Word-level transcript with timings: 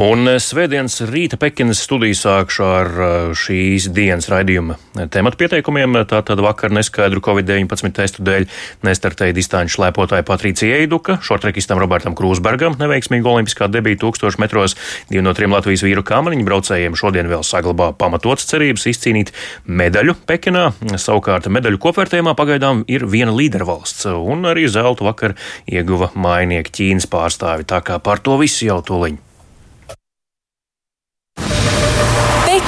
Un 0.00 0.24
eh, 0.24 0.38
svētdienas 0.40 1.02
rīta 1.04 1.36
Pekinas 1.36 1.82
studiju 1.84 2.16
sākšu 2.16 2.62
ar 2.64 2.88
eh, 2.88 3.32
šīs 3.36 3.90
dienas 3.92 4.30
raidījuma 4.32 4.78
tematu 5.12 5.36
pieteikumiem. 5.42 5.98
Tātad 6.08 6.40
vakar 6.40 6.72
neskaidru 6.72 7.20
Covid-19 7.20 7.92
testu 7.98 8.24
dēļ 8.24 8.46
nestartēja 8.88 9.34
distanču 9.36 9.76
slēpotāja 9.76 10.24
Patricija 10.24 10.78
Eiduka, 10.80 11.18
šortrekistam 11.20 11.80
Robertam 11.82 12.16
Krūsbergam 12.16 12.78
neveiksmīga 12.80 13.28
olimpiskā 13.34 13.68
debija 13.68 13.98
1000 14.00 14.40
metros. 14.40 14.76
Divi 15.10 15.24
no 15.26 15.34
trim 15.36 15.52
Latvijas 15.52 15.84
vīru 15.84 16.04
kamaniņu 16.08 16.46
braucējiem 16.48 16.96
šodien 16.96 17.28
vēl 17.28 17.44
saglabā 17.44 17.90
pamatotas 18.00 18.48
cerības 18.48 18.88
izcīnīt 18.94 19.34
medaļu 19.68 20.16
Pekinā. 20.24 20.70
Savukārt 20.96 21.50
medaļu 21.52 21.82
kopvērtējumā 21.84 22.32
pagaidām 22.38 22.86
ir 22.88 23.04
viena 23.12 23.34
līdervalsts, 23.36 24.08
un 24.08 24.48
arī 24.48 24.64
zeltu 24.72 25.04
vakar 25.10 25.36
ieguva 25.68 26.14
mainieki 26.16 26.72
Ķīnas 26.80 27.10
pārstāvi. 27.12 27.68
Tā 27.68 27.82
kā 27.84 28.00
par 28.00 28.24
to 28.24 28.38
visu 28.40 28.70
jau 28.70 28.80
tūliņ. 28.88 29.20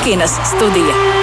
Pekinas 0.04 0.30
studija. 0.56 1.13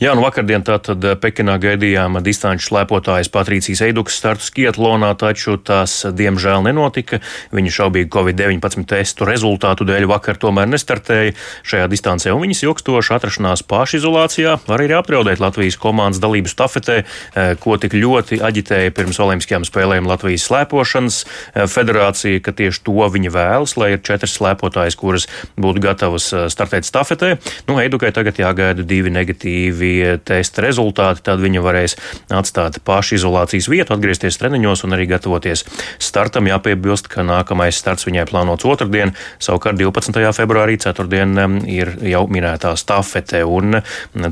Jā, 0.00 0.14
nu 0.16 0.22
vakardien 0.24 0.62
tātad 0.64 1.02
eh, 1.04 1.12
Pekinā 1.20 1.58
gaidījām 1.60 2.14
distanču 2.24 2.70
slēpotājas 2.70 3.28
Patrīcijas 3.34 3.82
Eidukas 3.84 4.14
startu 4.16 4.46
skietlonā, 4.46 5.10
taču 5.20 5.58
tas 5.60 5.92
diemžēl 6.16 6.62
nenotika. 6.64 7.18
Viņa 7.52 7.72
šaubīgu 7.76 8.08
Covid-19 8.14 8.86
testu 8.88 9.28
rezultātu 9.28 9.84
dēļ 9.84 10.06
vakar 10.08 10.40
tomēr 10.40 10.70
nestartēja 10.72 11.34
šajā 11.68 11.90
distancē, 11.92 12.32
un 12.32 12.40
viņas 12.46 12.62
ilgstoša 12.64 13.18
atrašanās 13.18 13.64
pašizolācijā 13.68 14.54
var 14.70 14.84
arī 14.86 14.96
apdraudēt 14.96 15.42
Latvijas 15.44 15.76
komandas 15.82 16.22
dalību 16.24 16.48
stafetē, 16.48 16.96
eh, 17.04 17.52
ko 17.60 17.76
tik 17.76 17.98
ļoti 18.00 18.40
aģitēja 18.40 18.96
pirms 18.96 19.20
Olimpiskajām 19.20 19.68
spēlēm 19.68 20.08
Latvijas 20.08 20.48
slēpošanas 20.48 21.20
eh, 21.26 21.68
federācija, 21.68 22.40
ka 22.40 22.56
tieši 22.56 22.86
to 22.88 23.04
viņa 23.18 23.34
vēlas, 23.36 23.76
lai 23.76 23.92
ir 23.98 24.00
četras 24.00 24.38
slēpotājas, 24.40 24.96
kuras 24.96 25.28
būtu 25.60 25.84
gatavas 25.90 26.32
startēt 26.56 26.88
stafetē. 26.88 27.36
Nu, 27.68 27.76
Eidukai 27.84 28.14
tagad 28.16 28.40
jāgaida 28.40 28.80
divi 28.80 29.12
negatīvi 29.12 29.89
negatīvi 29.90 30.20
testa 30.24 30.62
rezultāti, 30.62 31.22
tad 31.24 31.40
viņa 31.40 31.60
varēs 31.62 31.96
atstāt 32.30 32.80
pašizolācijas 32.84 33.68
vietu, 33.68 33.94
atgriezties 33.94 34.38
treniņos 34.38 34.84
un 34.84 34.94
arī 34.94 35.06
gatavoties 35.10 35.64
startam. 35.98 36.46
Jāpiebilst, 36.46 37.08
ka 37.08 37.22
nākamais 37.22 37.76
starts 37.76 38.06
viņai 38.06 38.26
plānots 38.28 38.64
otrdien, 38.64 39.14
savukārt 39.38 39.78
12. 39.78 40.32
februārī, 40.34 40.78
ceturtdien, 40.80 41.34
ir 41.68 41.94
jau 42.02 42.26
minētā 42.28 42.74
stafete, 42.76 43.44
un 43.44 43.80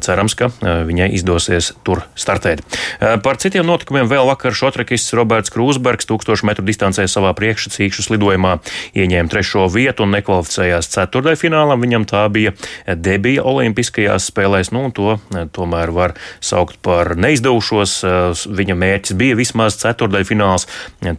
cerams, 0.00 0.34
ka 0.34 0.50
e, 0.50 0.75
viņai 0.89 1.11
izdosies 1.15 1.72
tur 1.84 2.03
startēt. 2.19 2.62
E, 3.00 3.17
par 3.22 3.39
citiem 3.39 3.67
notikumiem 3.67 4.09
vēl 4.09 4.27
vakar 4.28 4.55
šotrekists 4.56 5.15
Roberts 5.17 5.53
Krūsbergs 5.55 6.09
1000 6.09 6.47
metru 6.48 6.67
distancē 6.67 7.06
savā 7.09 7.34
priekšsacīkšu 7.39 8.09
lidojumā 8.15 8.59
ieņēma 8.98 9.33
trešo 9.33 9.67
vietu 9.72 10.06
un 10.06 10.15
nekvalificējās 10.17 10.91
ceturdaļfinālam. 10.95 11.83
Viņam 11.84 12.09
tā 12.09 12.25
bija 12.33 12.55
debija 12.87 13.45
Olimpiskajās 13.48 14.31
spēlēs, 14.33 14.72
nu, 14.75 14.89
un 14.89 14.95
to 14.95 15.19
tomēr 15.55 15.93
var 15.95 16.15
saukt 16.41 16.79
par 16.83 17.15
neizdevušos. 17.17 17.97
Eh, 18.05 18.45
viņa 18.61 18.77
mērķis 18.79 19.17
bija 19.19 19.39
vismaz 19.39 19.79
ceturdaļfināls, 19.83 20.69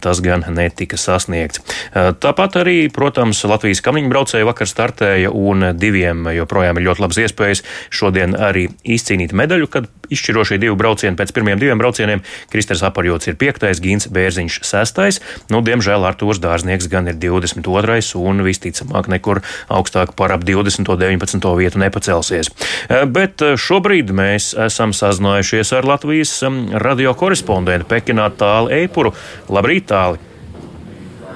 tas 0.00 0.20
gan 0.24 0.44
netika 0.48 0.98
sasniegts. 1.00 1.62
Eh, 1.94 2.12
tāpat 2.12 2.60
arī, 2.62 2.78
protams, 2.92 3.42
Latvijas 3.44 3.82
kamiņu 3.84 4.12
braucēji 4.12 4.48
vakar 4.48 4.68
startēja 4.70 5.32
un 5.34 5.72
diviem 5.76 6.28
joprojām 6.34 6.78
ir 6.78 6.88
ļoti 6.88 7.04
labas 7.04 7.22
iespējas 7.24 7.64
šodien 7.90 8.36
arī 8.36 8.68
izcīnīt 8.84 9.34
medaļu, 9.36 9.70
kad 9.70 9.88
izšķirošie 10.10 10.58
divi 10.60 10.76
braucieni 10.78 11.18
pēc 11.18 11.32
pirmiem 11.34 11.60
diviem 11.60 11.78
braucieniem 11.80 12.22
Kristers 12.50 12.82
Aparjots 12.86 13.30
ir 13.30 13.38
piektais, 13.40 13.80
Gins 13.82 14.08
Bērziņš 14.10 14.60
sestais. 14.66 15.20
Nu, 15.52 15.62
diemžēl 15.64 16.04
Artūrs 16.08 16.42
Dārznieks 16.42 16.90
gan 16.90 17.08
ir 17.10 17.18
22. 17.20 18.00
un 18.20 18.44
visticamāk 18.46 19.10
nekur 19.12 19.42
augstāk 19.70 20.16
par 20.18 20.34
ap 20.34 20.44
20. 20.46 20.90
un 20.90 21.00
19. 21.00 21.54
vietu 21.60 21.82
nepacelsies. 21.82 22.50
Eh, 22.88 23.04
bet 23.06 23.42
šobrīd 23.60 24.12
mēs 24.20 24.52
esam 24.68 24.94
sazinājušies 24.96 25.72
ar 25.78 25.88
Latvijas 25.88 26.34
um, 26.46 26.62
radio 26.84 27.14
korespondentu 27.18 27.88
Pekinā 27.90 28.28
Tāli 28.38 28.82
Eipuru. 28.82 29.14
Labrīt, 29.52 29.88
Tāli! 29.90 30.20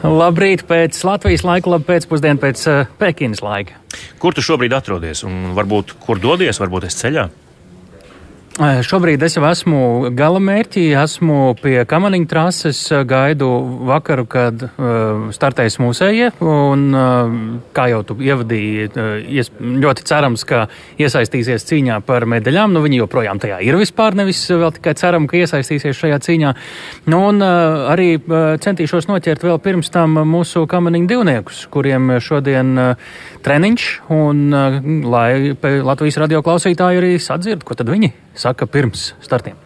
Labrīt, 0.05 0.67
pēc 0.69 0.99
Latvijas 1.09 1.47
laika, 1.47 1.71
labi 1.73 1.89
pēcpusdienu 1.89 2.43
pēc 2.43 2.67
uh, 2.69 2.91
Pekinas 3.01 3.41
laika. 3.45 3.79
Kur 4.21 4.37
tu 4.37 4.45
šobrīd 4.45 4.75
atrodies 4.77 5.25
un 5.25 5.55
varbūt 5.57 5.97
kur 6.05 6.21
dodies, 6.21 6.61
varbūt 6.61 6.91
es 6.91 6.99
ceļā? 7.01 7.31
Šobrīd 8.55 9.19
es 9.27 9.35
jau 9.35 9.43
esmu 9.49 10.13
gala 10.15 10.39
mērķī, 10.39 10.85
esmu 10.95 11.57
pie 11.59 11.81
kamaniņa 11.91 12.29
trases, 12.31 12.79
gaidu 13.11 13.49
vakaru, 13.89 14.29
kad 14.31 14.61
uh, 14.69 15.25
startēs 15.35 15.81
mūsējie, 15.83 16.29
un 16.39 16.85
uh, 16.95 17.33
kā 17.75 17.89
jau 17.91 18.05
tu 18.07 18.15
ievadīji, 18.23 18.93
uh, 18.95 19.49
ļoti 19.59 20.05
cerams, 20.07 20.45
ka 20.47 20.69
iesaistīsies 21.03 21.67
cīņā 21.67 21.99
par 22.07 22.29
medaļām. 22.31 22.71
Nu, 22.77 22.85
viņi 22.85 23.01
joprojām 23.01 23.43
tajā 23.43 23.59
ir 23.67 23.75
vispār, 23.81 24.15
nevis 24.15 24.45
vēl 24.47 24.71
tikai 24.79 24.95
ceram, 25.03 25.27
ka 25.27 25.41
iesaistīsies 25.41 25.99
šajā 25.99 26.23
cīņā. 26.23 26.53
Nu, 27.11 27.25
un 27.33 27.43
uh, 27.43 27.89
arī 27.91 28.13
uh, 28.21 28.55
centīšos 28.63 29.11
noķert 29.11 29.43
vēl 29.49 29.59
pirms 29.67 29.91
tam 29.91 30.15
mūsu 30.31 30.63
kamaniņa 30.71 31.11
divniekus, 31.11 31.65
kuriem 31.75 32.21
šodien 32.23 32.71
uh, 32.79 33.17
treniņš, 33.43 33.89
un 34.15 34.47
uh, 34.55 34.79
lai 35.11 35.57
Latvijas 35.83 36.23
radio 36.23 36.45
klausītāji 36.47 37.03
arī 37.03 37.19
sadzird, 37.19 37.67
ko 37.67 37.75
tad 37.75 37.91
viņi 37.91 38.15
saka 38.35 38.67
pirms 38.67 39.13
startiem. 39.25 39.59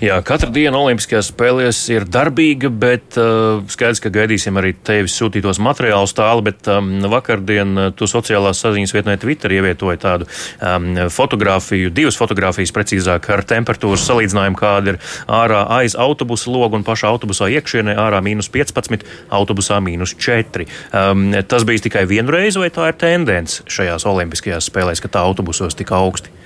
Jā, 0.00 0.14
katra 0.24 0.48
diena 0.48 0.78
Olimpiskajās 0.80 1.26
spēlēs 1.28 1.78
ir 1.92 2.06
darbīga, 2.08 2.70
bet 2.72 3.18
uh, 3.20 3.58
skaidrs, 3.68 3.98
ka 4.00 4.08
gaidīsim 4.14 4.56
arī 4.56 4.70
tevis 4.72 5.12
sūtītos 5.20 5.60
materiālus 5.60 6.14
tālu. 6.16 6.40
Bet 6.46 6.70
um, 6.72 6.88
vakardien 7.12 7.74
uh, 7.76 7.90
tu 7.92 8.08
sociālās 8.08 8.62
saziņas 8.64 8.94
vietnē 8.96 9.18
Twitter 9.20 9.52
ievietoji 9.58 10.00
tādu 10.00 10.24
um, 10.24 10.88
fotografiju, 11.12 11.92
divas 11.92 12.16
fotografijas 12.16 12.72
precīzāk 12.72 13.28
ar 13.28 13.44
temperatūras 13.52 14.08
salīdzinājumu, 14.08 14.56
kāda 14.62 14.94
ir 14.94 15.00
ārā 15.28 15.66
aiz 15.82 15.98
autobusa 16.00 16.48
loga 16.48 16.80
un 16.80 16.88
pašā 16.88 17.12
autobusā 17.12 17.52
iekšienē 17.60 18.00
ārā 18.00 18.24
mīnus 18.24 18.48
15, 18.56 19.04
autobusā 19.28 19.84
mīnus 19.84 20.16
4. 20.16 20.64
Um, 20.96 21.28
tas 21.44 21.68
bija 21.68 21.90
tikai 21.90 22.08
vienu 22.08 22.32
reizi, 22.40 22.56
vai 22.62 22.72
tā 22.72 22.88
ir 22.88 22.96
tendence 23.04 23.68
šajās 23.68 24.08
Olimpiskajās 24.08 24.72
spēlēs, 24.72 25.04
ka 25.04 25.12
tā 25.12 25.28
autobusos 25.28 25.76
tik 25.76 25.92
augsti? 25.92 26.39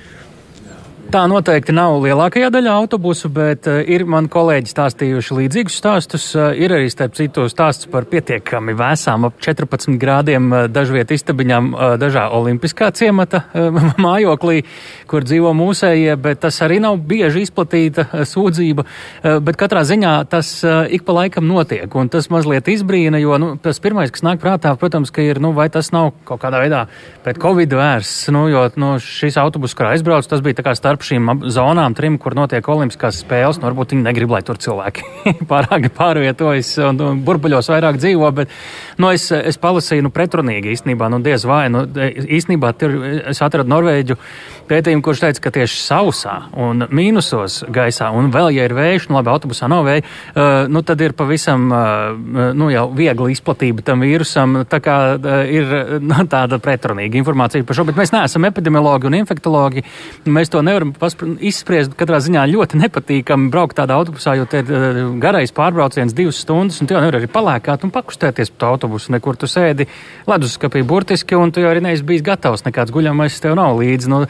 Tā 1.14 1.20
noteikti 1.30 1.70
nav 1.70 2.00
lielākajā 2.02 2.48
daļā 2.50 2.72
autobusu, 2.74 3.28
bet 3.30 3.68
uh, 3.70 3.76
ir 3.86 4.02
man 4.10 4.26
kolēģi 4.26 4.66
stāstījuši 4.66 5.36
līdzīgus 5.38 5.76
stāstus. 5.78 6.24
Uh, 6.34 6.48
ir 6.58 6.72
arī, 6.74 6.88
starp 6.90 7.14
citu, 7.14 7.44
stāsts 7.46 7.86
par 7.86 8.08
pietiekami 8.10 8.74
vēsām, 8.74 9.28
ap 9.28 9.36
14 9.38 9.94
grādiem 10.02 10.48
uh, 10.50 10.64
dažviet 10.66 11.12
istabiņām 11.14 11.68
dažā 12.02 12.24
olimpiskā 12.34 12.88
ciemata 12.98 13.44
mājoklī, 14.02 14.64
kur 15.06 15.22
dzīvo 15.22 15.52
mūsējie, 15.54 16.16
bet 16.18 16.40
tas 16.42 16.58
arī 16.66 16.80
nav 16.82 16.98
bieži 16.98 17.44
izplatīta 17.46 18.08
sūdzība. 18.26 18.82
Bet 19.46 19.58
katrā 19.60 19.84
ziņā 19.86 20.16
tas 20.32 20.50
ik 20.64 21.06
pa 21.06 21.14
laikam 21.20 21.46
notiek, 21.46 21.94
un 21.94 22.10
tas 22.10 22.26
mazliet 22.32 22.68
izbrīna, 22.74 23.22
jo 23.22 23.38
nu, 23.38 23.52
tas 23.62 23.78
pirmais, 23.84 24.10
kas 24.10 24.26
nāk 24.26 24.42
prātā, 24.42 24.74
protams, 24.80 25.14
ka 25.14 25.22
ir, 25.22 25.38
nu, 25.42 25.54
vai 25.54 25.68
tas 25.70 25.92
nav 25.94 26.10
kaut 26.26 26.42
kādā 26.42 26.64
veidā 26.64 26.84
pret 27.22 27.38
Covid 27.42 27.78
vērsts, 27.78 28.32
nu, 28.34 28.46
jo 28.50 28.66
nu, 28.82 28.94
šis 29.02 29.38
autobus, 29.40 29.76
kurā 29.78 29.94
aizbraucu, 29.94 30.30
tas 30.34 30.42
bija 30.44 30.58
tā 30.58 30.66
kā 30.66 30.76
starp 30.78 31.03
šīm 31.04 31.30
zonām, 31.52 31.94
trim, 31.96 32.18
kur 32.20 32.36
notiek 32.36 32.66
olimpiskās 32.68 33.20
spēles. 33.22 33.60
Nu, 33.60 33.68
varbūt 33.68 33.94
viņi 33.94 34.06
negrib, 34.06 34.32
lai 34.34 34.42
tur 34.46 34.58
cilvēki 34.60 35.06
pārāk 35.50 35.90
pārvietojas 35.96 36.74
un, 36.88 37.00
un 37.04 37.22
burbuļos 37.26 37.70
vairāk 37.72 38.00
dzīvo. 38.00 38.30
Bet 38.36 38.52
nu, 39.00 39.10
es, 39.14 39.28
es 39.34 39.60
palasīju 39.60 40.06
nu, 40.06 40.12
pretrunīgi 40.14 40.74
īstenībā, 40.74 41.10
nu, 41.12 41.20
diez 41.24 41.46
vai. 41.48 41.66
Nu, 41.72 41.84
īstenībā 41.88 42.72
tur 42.80 42.96
es 43.30 43.42
atradu 43.44 43.72
Norvēģu 43.72 44.18
pētījumu, 44.68 45.04
kurš 45.04 45.24
teica, 45.26 45.44
ka 45.44 45.52
tieši 45.58 45.80
sausā 45.82 46.34
un 46.60 46.86
mīnusos 46.94 47.62
gaisā, 47.74 48.10
un 48.16 48.30
vēl, 48.34 48.50
ja 48.56 48.68
ir 48.68 48.74
vējš, 48.76 49.08
nu 49.10 49.18
labi, 49.18 49.32
autobusā 49.32 49.68
nav 49.70 49.84
vēja, 49.86 50.04
uh, 50.04 50.52
nu, 50.72 50.82
tad 50.86 51.02
ir 51.04 51.14
pavisam 51.16 51.66
uh, 51.68 52.52
nu, 52.56 52.70
jau 52.72 52.86
viegli 52.96 53.34
izplatība 53.34 53.84
tam 53.84 54.04
vīrusam. 54.04 54.62
Tā 54.70 54.80
kā 54.84 54.96
uh, 55.16 55.36
ir 55.50 56.00
nu, 56.00 56.16
tāda 56.30 56.60
pretrunīga 56.62 57.20
informācija 57.20 57.66
par 57.66 57.78
šo, 57.78 57.86
bet 57.88 57.98
mēs 58.00 58.14
neesam 58.14 58.48
epidemiologi 58.48 59.10
un 59.10 59.18
infektologi. 59.20 59.84
Mēs 60.24 60.52
to 60.52 60.62
nevaram 60.64 60.93
izspriest. 61.44 61.94
Katrā 61.98 62.20
ziņā 62.24 62.44
ļoti 62.50 62.80
nepatīkami 62.80 63.50
braukt 63.52 63.78
tādā 63.78 63.98
autobusā, 63.98 64.36
jo 64.38 64.46
te 64.50 64.62
ir 64.62 64.70
uh, 64.72 65.00
garais 65.22 65.52
pārbrauciens 65.54 66.14
divas 66.16 66.40
stundas, 66.42 66.80
un 66.80 66.88
tu 66.90 66.96
jau 66.96 67.02
nevari 67.02 67.22
arī 67.22 67.30
palēkāt 67.32 67.86
un 67.86 67.92
pakustēties 67.94 68.52
pa 68.58 68.72
autobusu. 68.74 69.12
Nekur 69.14 69.38
tu 69.40 69.50
sēdi 69.50 69.88
leduskapī 70.30 70.84
burtiski, 70.86 71.38
un 71.38 71.52
tu 71.54 71.64
jau 71.64 71.72
arī 71.72 71.84
neesi 71.84 72.06
bijis 72.06 72.24
gatavs. 72.26 72.64
Nekāds 72.66 72.94
guļamais 72.94 73.40
tev 73.44 73.58
nav 73.60 73.78
līdzi. 73.80 74.12
Nu, 74.12 74.24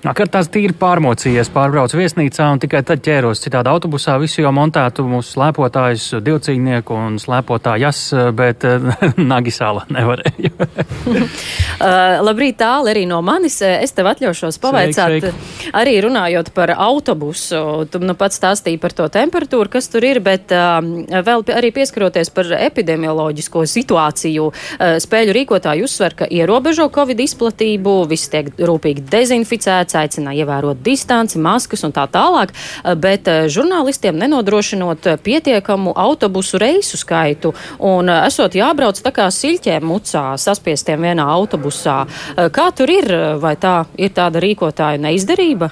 Vakar 0.00 0.30
tās 0.32 0.48
tīri 0.48 0.72
pārmocījies, 0.80 1.50
pārbraucu 1.52 1.98
viesnīcā 1.98 2.46
un 2.54 2.60
tikai 2.62 2.80
tad 2.88 3.02
ķēros 3.04 3.42
citādi 3.44 3.68
autobusā. 3.68 4.14
Visu 4.22 4.40
jau 4.40 4.52
montētu 4.56 5.04
mūsu 5.04 5.34
slēpotājus, 5.34 6.06
divcīnieku 6.24 6.96
un 6.96 7.18
slēpotājas, 7.20 8.00
bet 8.36 8.64
Nagisāla 9.32 9.84
nevarēja. 9.92 10.54
uh, 10.56 12.16
labrīt, 12.24 12.56
tāli 12.62 12.94
arī 12.94 13.04
no 13.10 13.20
manis. 13.24 13.60
Es 13.60 13.92
tev 13.96 14.08
atļaušos 14.14 14.60
pavaicāt. 14.62 15.18
Sveik, 15.18 15.28
sveik. 15.28 15.74
Arī 15.76 15.98
runājot 16.06 16.50
par 16.54 16.72
autobusu, 16.76 17.86
tu 17.90 18.00
nu 18.02 18.14
pats 18.18 18.38
stāstīji 18.40 18.80
par 18.80 18.94
to 18.96 19.06
temperatūru, 19.12 19.70
kas 19.72 19.88
tur 19.92 20.04
ir, 20.06 20.20
bet 20.24 20.52
um, 20.54 20.90
vēl 21.10 21.44
arī 21.54 21.72
pieskaroties 21.74 22.32
par 22.34 22.50
epidemioloģisko 22.56 23.64
situāciju, 23.70 24.46
uh, 24.50 24.96
spēļu 25.02 25.34
rīkotāji 25.36 25.84
uzsver, 25.86 26.16
ka 26.18 26.28
ierobežo 26.30 26.88
Covid 26.94 27.20
izplatību, 27.24 27.96
viss 28.10 28.30
tiek 28.32 28.50
rūpīgi 28.56 29.04
dezinficēts, 29.10 29.98
aicina 30.00 30.34
ievērot 30.36 30.82
distanci, 30.84 31.40
maskas 31.42 31.84
un 31.86 31.94
tā 31.96 32.06
tālāk, 32.10 32.54
uh, 32.54 32.94
bet 32.94 33.30
uh, 33.30 33.48
žurnālistiem 33.50 34.18
nenodrošinot 34.20 35.10
pietiekamu 35.24 35.94
autobusu 35.96 36.60
reisu 36.60 37.00
skaitu 37.00 37.54
un 37.78 38.10
uh, 38.10 38.24
esot 38.28 38.56
jābrauc 38.58 39.00
tā 39.00 39.14
kā 39.14 39.28
siļķēm 39.34 39.86
mucā, 39.90 40.24
saspiestiem 40.40 41.10
vienā 41.10 41.26
autobusā. 41.36 42.02
Uh, 42.06 42.48
kā 42.52 42.70
tur 42.76 42.90
ir? 42.92 43.10
Vai 43.40 43.54
tā 43.60 43.84
ir 43.98 44.12
tāda 44.16 44.42
rīkotāja 44.42 45.00
neizdarība? 45.00 45.70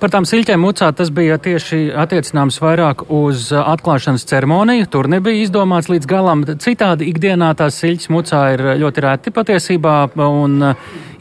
Par 0.00 0.10
tām 0.10 0.26
siļķēm 0.26 0.62
mucā 0.64 0.88
tas 0.96 1.10
bija 1.14 1.36
tieši 1.42 1.92
attiecināms 2.02 2.58
vairāk 2.62 3.06
uz 3.14 3.50
atklāšanas 3.54 4.26
ceremoniju. 4.30 4.88
Tur 4.90 5.08
nebija 5.12 5.44
izdomāts 5.44 5.90
līdz 5.92 6.08
galam. 6.10 6.42
Citādi 6.64 7.08
ikdienā 7.12 7.52
tās 7.58 7.78
siļķes 7.82 8.10
mucā 8.10 8.42
ir 8.56 8.64
ļoti 8.82 9.04
reti 9.04 9.34
patiesībā. 9.34 9.96
Un, 10.24 10.58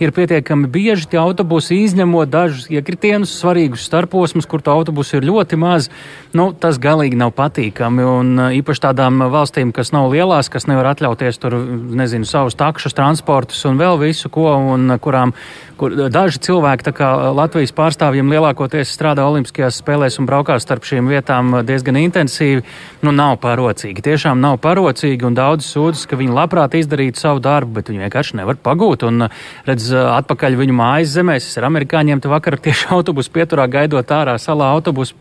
ir 0.03 0.13
pietiekami 0.15 0.69
bieži 0.71 1.07
tie 1.11 1.19
autobusi, 1.21 1.79
izņemot 1.87 2.31
dažus 2.31 2.69
iekritienus, 2.73 3.33
svarīgus 3.39 3.85
starposmus, 3.87 4.47
kur 4.49 4.63
to 4.63 4.73
autobusu 4.73 5.17
ir 5.19 5.27
ļoti 5.29 5.59
maz. 5.59 5.89
Nu, 6.35 6.51
tas 6.53 6.79
galīgi 6.81 7.19
nav 7.19 7.33
patīkami. 7.37 8.05
Un 8.07 8.45
īpaši 8.59 8.85
tādām 8.87 9.23
valstīm, 9.33 9.73
kas 9.75 9.93
nav 9.95 10.11
lielās, 10.13 10.51
kas 10.53 10.67
nevar 10.69 10.91
atļauties 10.93 11.41
tur, 11.41 11.57
nezinu, 11.99 12.27
savus 12.29 12.57
takšus, 12.59 12.95
transportus 12.97 13.63
un 13.69 13.81
vēl 13.81 13.99
visu 14.01 14.31
ko, 14.33 14.49
un 14.73 14.97
kurām 15.03 15.35
kur 15.77 15.93
daži 16.13 16.39
cilvēki, 16.43 16.85
tā 16.87 16.93
kā 16.95 17.09
Latvijas 17.35 17.73
pārstāvjiem, 17.75 18.29
lielākoties 18.31 18.91
strādā 18.93 19.25
Olimpiskajās 19.27 19.79
spēlēs 19.81 20.19
un 20.21 20.27
braukās 20.29 20.65
starp 20.65 20.85
šīm 20.87 21.09
vietām 21.11 21.57
diezgan 21.67 21.97
intensīvi, 21.99 22.63
nu, 23.03 23.13
nav 23.15 23.39
parocīgi. 23.43 24.03
Tiešām 24.05 24.41
nav 24.43 24.59
parocīgi, 24.63 25.25
un 25.27 25.37
daudz 25.37 25.67
sūdzas, 25.67 26.05
ka 26.09 26.19
viņi 26.19 26.35
labprāt 26.37 26.77
izdarītu 26.79 27.21
savu 27.21 27.41
darbu, 27.43 27.79
bet 27.79 27.91
viņi 27.91 28.05
vienkārši 28.05 28.39
nevar 28.39 28.59
pagūt. 28.63 29.07
Un, 29.09 29.27
redz, 29.67 29.89
atpakaļ 29.93 30.57
viņu 30.59 30.75
mājas 30.77 31.13
zemēs. 31.15 31.47
Es 31.49 31.59
ar 31.61 31.69
amerikāņiem 31.69 32.23
te 32.23 32.31
vakar 32.31 32.57
tieši 32.61 32.91
autobusu 32.95 33.31
pieturā 33.33 33.67
gaidot 33.71 34.13
ārā 34.15 34.35
salā 34.41 34.71
autobusu 34.73 35.15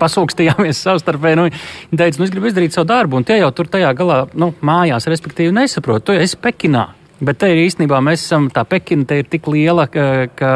pasūkstījāmies 0.00 0.84
savstarpēji. 0.86 1.40
Nu, 1.40 1.48
viņi 1.90 2.02
teica, 2.04 2.20
nu 2.20 2.28
es 2.28 2.34
gribu 2.34 2.50
izdarīt 2.50 2.76
savu 2.76 2.90
darbu, 2.92 3.20
un 3.20 3.28
tie 3.28 3.40
jau 3.40 3.50
tur 3.56 3.70
tajā 3.72 3.92
galā, 3.98 4.22
nu, 4.38 4.52
mājās, 4.64 5.08
respektīvi, 5.10 5.54
nesaprot. 5.56 6.06
Tu 6.06 6.18
esi 6.20 6.38
Pekinā. 6.40 6.88
Bet 7.20 7.40
te 7.42 7.50
ir 7.52 7.62
īstenībā 7.66 8.00
mēs 8.04 8.24
esam, 8.24 8.48
tā 8.52 8.64
Pekina 8.68 9.04
te 9.08 9.20
ir 9.20 9.28
tik 9.28 9.48
liela, 9.52 9.86
ka, 9.92 10.04
ka 10.36 10.52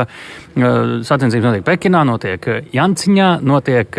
sacensības 0.54 1.48
notiek 1.48 1.64
Pekinā, 1.66 2.04
notiek 2.06 2.46
Janciņā, 2.72 3.28
notiek 3.44 3.98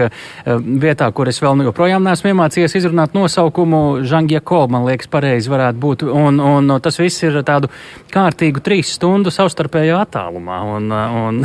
vietā, 0.82 1.10
kur 1.16 1.30
es 1.30 1.42
vēl 1.44 1.66
joprojām 1.68 2.06
neesmu 2.06 2.32
iemācījies 2.32 2.78
izrunāt 2.80 3.16
nosaukumu 3.18 3.82
Žangieko, 4.08 4.64
man 4.72 4.88
liekas, 4.88 5.10
pareizi 5.12 5.52
varētu 5.52 5.82
būt. 5.82 6.06
Un, 6.10 6.40
un 6.40 6.76
tas 6.84 6.98
viss 7.02 7.26
ir 7.28 7.38
tādu 7.46 7.70
kārtīgu 8.14 8.64
trīs 8.66 8.96
stundu 8.98 9.34
savstarpējā 9.34 10.00
attālumā. 10.06 10.62
Un, 10.76 10.90
un 10.92 11.42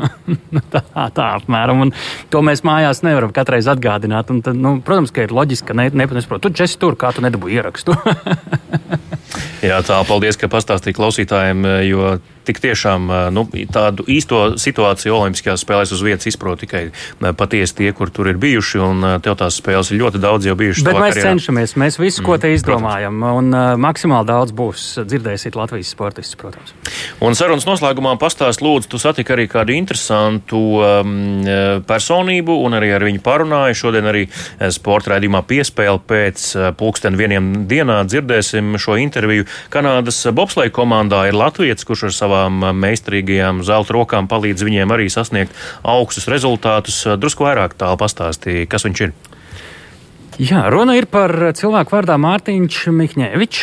tā, 0.72 0.84
tā 0.92 1.28
apmēram. 1.34 1.86
Un 1.86 1.94
to 2.32 2.44
mēs 2.46 2.64
mājās 2.66 3.02
nevaram 3.06 3.34
katreiz 3.36 3.68
atgādināt. 3.72 4.32
Un 4.32 4.40
tad, 4.46 4.56
nu, 4.56 4.78
protams, 4.84 5.12
ka 5.12 5.26
ir 5.26 5.34
loģiski, 5.36 5.72
ka 5.72 5.78
ne, 5.82 5.90
nesaprot. 5.92 6.46
Tu 6.46 6.64
esi 6.64 6.80
tur, 6.80 6.96
kā 7.00 7.12
tu 7.16 7.24
nedabūji 7.26 7.60
ierakstu. 7.60 7.98
Jā, 9.66 9.80
tā, 9.82 9.98
paldies, 10.06 10.38
ka 10.38 10.46
pastāstīji 10.52 10.94
klausītājiem, 10.94 11.64
jo 11.88 12.16
tik 12.46 12.60
tiešām 12.62 13.10
nu, 13.34 13.46
tādu 13.72 14.06
īsto 14.10 14.42
situāciju 14.60 15.16
Olimpiskajās 15.16 15.64
spēlēs 15.64 15.92
uz 15.96 16.02
vietas 16.04 16.28
izprot 16.30 16.60
tikai 16.62 16.88
patiesi 17.36 17.76
tie, 17.80 17.90
kur 17.96 18.10
tur 18.14 18.30
ir 18.30 18.40
bijuši. 18.40 18.80
Un 18.86 19.06
tev 19.24 19.36
tās 19.40 19.58
spēles 19.60 19.90
ir 19.92 20.00
ļoti 20.02 20.20
daudz 20.22 20.48
jau 20.48 20.56
bijušas. 20.58 20.84
Bet 20.86 20.98
mēs 20.98 21.16
karjerā. 21.16 21.32
cenšamies, 21.32 21.76
mēs 21.80 21.98
visu, 22.00 22.24
ko 22.26 22.36
te 22.40 22.50
mm, 22.50 22.58
izdomājam, 22.58 23.20
protams. 23.20 23.40
un 23.40 23.56
uh, 23.56 23.72
maksimāli 23.80 24.30
daudz 24.30 24.54
būs 24.56 24.86
dzirdēsiet 25.04 25.58
Latvijas 25.58 25.92
sportistus, 25.94 26.38
protams. 26.40 26.74
Un 27.24 27.36
sarunas 27.38 27.66
noslēgumā 27.68 28.16
pastāst, 28.20 28.62
lūdzu, 28.64 28.90
tu 28.92 29.00
satiki 29.02 29.34
arī 29.34 29.46
kādu 29.50 29.74
interesantu 29.76 30.62
um, 30.80 31.14
personību 31.88 32.58
un 32.66 32.78
arī 32.78 32.92
ar 32.96 33.06
viņu 33.06 33.22
parunāju. 33.24 33.80
Šodien 33.86 34.08
arī 34.10 34.26
sporta 34.74 35.14
raidījumā 35.14 35.42
piespēle 35.48 36.00
pēc 36.06 36.46
pulksten 36.78 37.18
vieniem 37.18 37.66
dienā 37.70 38.02
dzirdēsim 38.08 38.76
šo 38.80 38.98
interviju. 39.00 39.46
Kanādas 39.72 40.22
bobsleja 40.36 40.72
komandā 40.74 41.26
ir 41.30 41.38
Latvijas, 41.38 41.84
kurš 41.86 42.08
ar 42.10 42.16
savā 42.16 42.35
savām 42.36 42.76
meistarīgajām 42.76 43.62
zelta 43.66 43.96
rokām 43.96 44.28
palīdz 44.28 44.64
viņiem 44.66 44.92
arī 44.92 45.08
sasniegt 45.12 45.56
augstus 45.86 46.28
rezultātus. 46.28 47.02
Drusku 47.16 47.46
vairāk 47.46 47.76
tālu 47.80 47.98
pastāstīja, 48.00 48.68
kas 48.68 48.86
viņš 48.86 49.04
ir. 49.06 49.14
Jā, 50.36 50.66
runa 50.68 50.98
ir 50.98 51.06
par 51.08 51.32
cilvēku 51.56 51.94
vārdā 51.96 52.18
Mārtiņš 52.20 52.82
Mihņēvičs, 52.92 53.62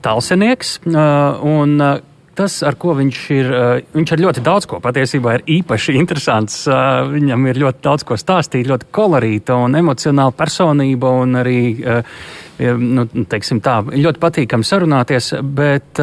talsenieks. 0.00 0.78
Un 0.88 1.74
tas, 2.40 2.54
ar 2.64 2.78
ko 2.80 2.94
viņš 2.96 3.18
ir, 3.36 3.50
viņš 3.92 4.12
ar 4.14 4.22
ļoti 4.22 4.44
daudz 4.46 4.68
ko 4.70 4.80
patiesībā 4.80 5.34
ir 5.36 5.44
īpaši 5.60 5.98
interesants. 6.00 6.62
Viņam 7.10 7.44
ir 7.50 7.60
ļoti 7.66 7.84
daudz 7.84 8.06
ko 8.08 8.16
stāstīt, 8.16 8.70
ļoti 8.70 8.88
kolorīta 8.96 9.58
un 9.60 9.76
emocionāla 9.76 10.32
personība 10.38 11.12
un 11.20 11.36
arī, 11.42 11.60
nu, 12.80 13.04
teiksim 13.28 13.60
tā, 13.60 13.82
ļoti 13.92 14.24
patīkami 14.24 14.64
sarunāties, 14.64 15.34
bet 15.44 16.00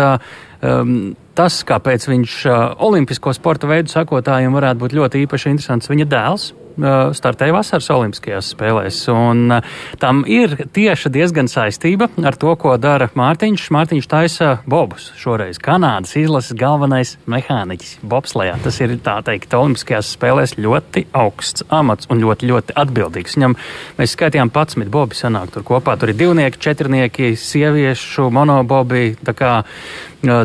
um, 0.61 0.93
tas, 1.37 1.59
kāpēc 1.67 2.07
viņš 2.09 2.37
olimpisko 2.83 3.33
sporta 3.35 3.69
veidu 3.69 3.93
sakotājiem 3.93 4.55
varētu 4.57 4.83
būt 4.83 4.95
ļoti 4.97 5.25
īpaši 5.25 5.53
interesants, 5.53 5.91
viņa 5.91 6.09
dēls 6.09 6.51
startēja 6.77 7.55
vasaras 7.55 7.89
Olimpiskajās 7.93 8.51
spēlēs. 8.53 8.99
Un 9.11 9.57
tam 10.01 10.23
ir 10.29 10.55
tieši 10.73 11.11
diezgan 11.13 11.49
saistība 11.51 12.09
ar 12.23 12.37
to, 12.39 12.53
ko 12.59 12.75
dara 12.81 13.09
Mārtiņš. 13.17 13.67
Mārtiņš 13.73 14.09
taisa 14.11 14.51
bobus. 14.69 15.09
Šoreiz 15.19 15.59
Kanādas 15.63 16.15
izlases 16.19 16.57
galvenais 16.57 17.15
mehāniķis 17.29 17.97
bobslējā. 18.07 18.57
Tas 18.63 18.79
ir 18.83 18.97
tā 19.03 19.17
teikt 19.25 19.55
Olimpiskajās 19.57 20.13
spēlēs 20.17 20.57
ļoti 20.61 21.07
augsts 21.17 21.65
amats 21.73 22.09
un 22.13 22.21
ļoti, 22.23 22.51
ļoti 22.51 22.77
atbildīgs. 22.77 23.37
Viņam 23.37 23.57
mēs 23.97 24.15
skaitījām 24.17 24.53
11 24.53 24.91
bobi 24.93 25.17
sanāk 25.17 25.53
tur 25.55 25.65
kopā. 25.67 25.97
Tur 25.99 26.13
ir 26.13 26.19
divnieki, 26.19 26.61
četrnieki, 26.61 27.33
sieviešu 27.39 28.29
monobobi. 28.33 29.15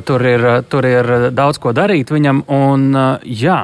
Tur 0.07 0.23
ir, 0.29 0.43
tur 0.69 0.87
ir 0.87 1.09
daudz 1.33 1.59
ko 1.63 1.73
darīt 1.77 2.13
viņam. 2.13 2.43
Un, 2.53 2.91
jā, 3.25 3.59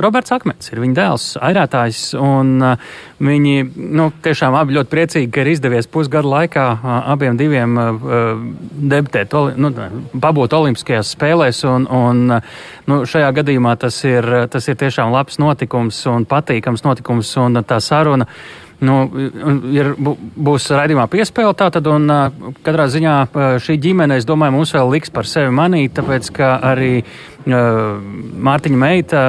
Roberts 0.00 0.32
Akmens 0.32 0.72
ir 0.72 0.80
viņa 0.80 0.96
dēls, 0.96 1.26
airētājs. 1.36 2.09
Viņi 2.14 3.54
nu, 3.76 4.06
tiešām 4.24 4.56
abi 4.56 4.76
ļoti 4.76 4.92
priecīgi, 4.92 5.30
ka 5.34 5.42
ir 5.42 5.52
izdevies 5.52 5.90
pusgadu 5.90 6.30
laikā 6.32 6.66
abiem 7.12 7.36
diviem 7.40 7.76
debitēt, 8.92 9.36
nu, 9.60 9.72
pabūt 10.22 10.56
Olimpiskajās 10.56 11.12
spēlēs. 11.16 11.62
Un, 11.68 11.86
un, 11.86 12.24
nu, 12.90 13.02
šajā 13.08 13.30
gadījumā 13.40 13.76
tas 13.80 14.00
ir, 14.08 14.26
tas 14.52 14.68
ir 14.68 14.80
tiešām 14.80 15.12
labs 15.14 15.40
notikums 15.42 16.00
un 16.10 16.26
patīkams 16.28 16.86
notikums. 16.86 17.36
Un 17.40 17.62
tā 17.66 17.80
saruna 17.84 18.28
Nu, 18.80 19.00
ir, 19.74 19.92
būs 20.00 20.70
raidījumā 20.72 21.04
piespēle 21.12 21.52
tātad, 21.58 21.88
un 21.92 22.08
katrā 22.64 22.86
ziņā 22.88 23.16
šī 23.60 23.76
ģimene, 23.84 24.16
es 24.16 24.28
domāju, 24.28 24.56
mums 24.56 24.72
vēl 24.76 24.94
liks 24.94 25.12
par 25.12 25.28
sevi 25.28 25.52
manīt, 25.52 25.92
tāpēc, 25.98 26.32
ka 26.36 26.54
arī 26.70 26.94
Mārtiņa 27.40 28.76
meita, 28.76 29.20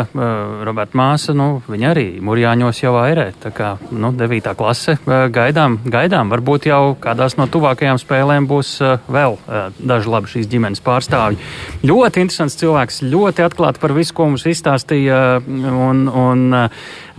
Roberta 0.67 0.97
māsa, 0.99 1.31
nu, 1.35 1.61
viņa 1.71 1.91
arī 1.93 2.05
Mūrjāņos 2.23 2.81
jau 2.81 2.91
airē, 2.99 3.29
tā 3.39 3.53
kā, 3.55 3.69
nu, 3.91 4.11
devītā 4.15 4.51
klase 4.59 4.97
gaidām, 5.07 5.77
gaidām, 5.87 6.31
varbūt 6.33 6.67
jau 6.67 6.81
kādās 6.99 7.37
no 7.39 7.47
tuvākajām 7.51 8.01
spēlēm 8.01 8.49
būs 8.51 8.73
vēl 9.11 9.39
daži 9.79 10.11
labi 10.11 10.31
šīs 10.33 10.51
ģimenes 10.51 10.83
pārstāvji. 10.83 11.39
Ļoti 11.87 12.25
interesants 12.25 12.59
cilvēks, 12.59 12.99
ļoti 13.07 13.47
atklāti 13.47 13.83
par 13.83 13.95
visu, 13.95 14.15
ko 14.17 14.27
mums 14.33 14.47
izstāstīja, 14.47 15.39
un, 15.47 16.03
un 16.11 16.59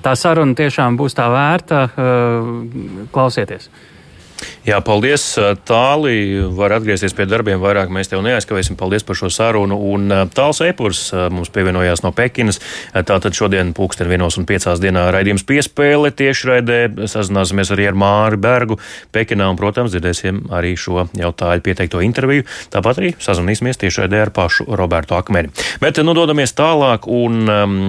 tā 0.05 0.17
saruna 0.19 0.59
tiešām 0.59 0.99
būs 1.01 1.17
tā 1.19 1.31
vērta. 1.33 1.87
Eh, 1.89 3.09
klausieties! 3.15 3.71
Jā, 4.67 4.79
paldies, 4.85 5.25
Tāli. 5.67 6.39
Var 6.55 6.75
atgriezties 6.77 7.15
pie 7.19 7.27
darbiem 7.31 7.61
vairāk. 7.63 7.91
Mēs 7.93 8.11
tev 8.11 8.23
neaizskavēsim. 8.27 8.77
Paldies 8.79 9.05
par 9.07 9.19
šo 9.19 9.31
sarunu. 9.33 9.79
Un 9.95 10.13
Tāls 10.35 10.63
Epurs 10.67 11.05
mums 11.35 11.51
pievienojās 11.55 12.05
no 12.05 12.13
Pekinas. 12.15 12.61
Tātad 12.95 13.35
šodien 13.37 13.73
pulksten 13.77 14.11
vienos 14.11 14.39
un 14.39 14.47
piecās 14.49 14.83
dienā 14.83 15.09
raidījums 15.15 15.47
piespēle 15.49 16.13
tiešraidē. 16.15 16.81
Sazināsimies 17.11 17.73
arī 17.75 17.89
ar 17.91 17.99
Māri 17.99 18.41
Bergu 18.43 18.79
Pekinā 19.15 19.51
un, 19.51 19.59
protams, 19.59 19.95
dzirdēsim 19.95 20.45
arī 20.55 20.75
šo 20.79 21.09
jautājumu 21.19 21.67
pieteikto 21.67 22.03
interviju. 22.07 22.47
Tāpat 22.73 23.03
arī 23.03 23.15
sazināsimies 23.23 23.83
tiešraidē 23.83 24.27
ar 24.27 24.35
pašu 24.35 24.71
Robertu 24.71 25.19
Akmeni. 25.19 25.53
Bet 25.83 25.99
nu 26.07 26.15
dodamies 26.17 26.55
tālāk 26.59 27.11
un 27.11 27.43
um, 27.51 27.81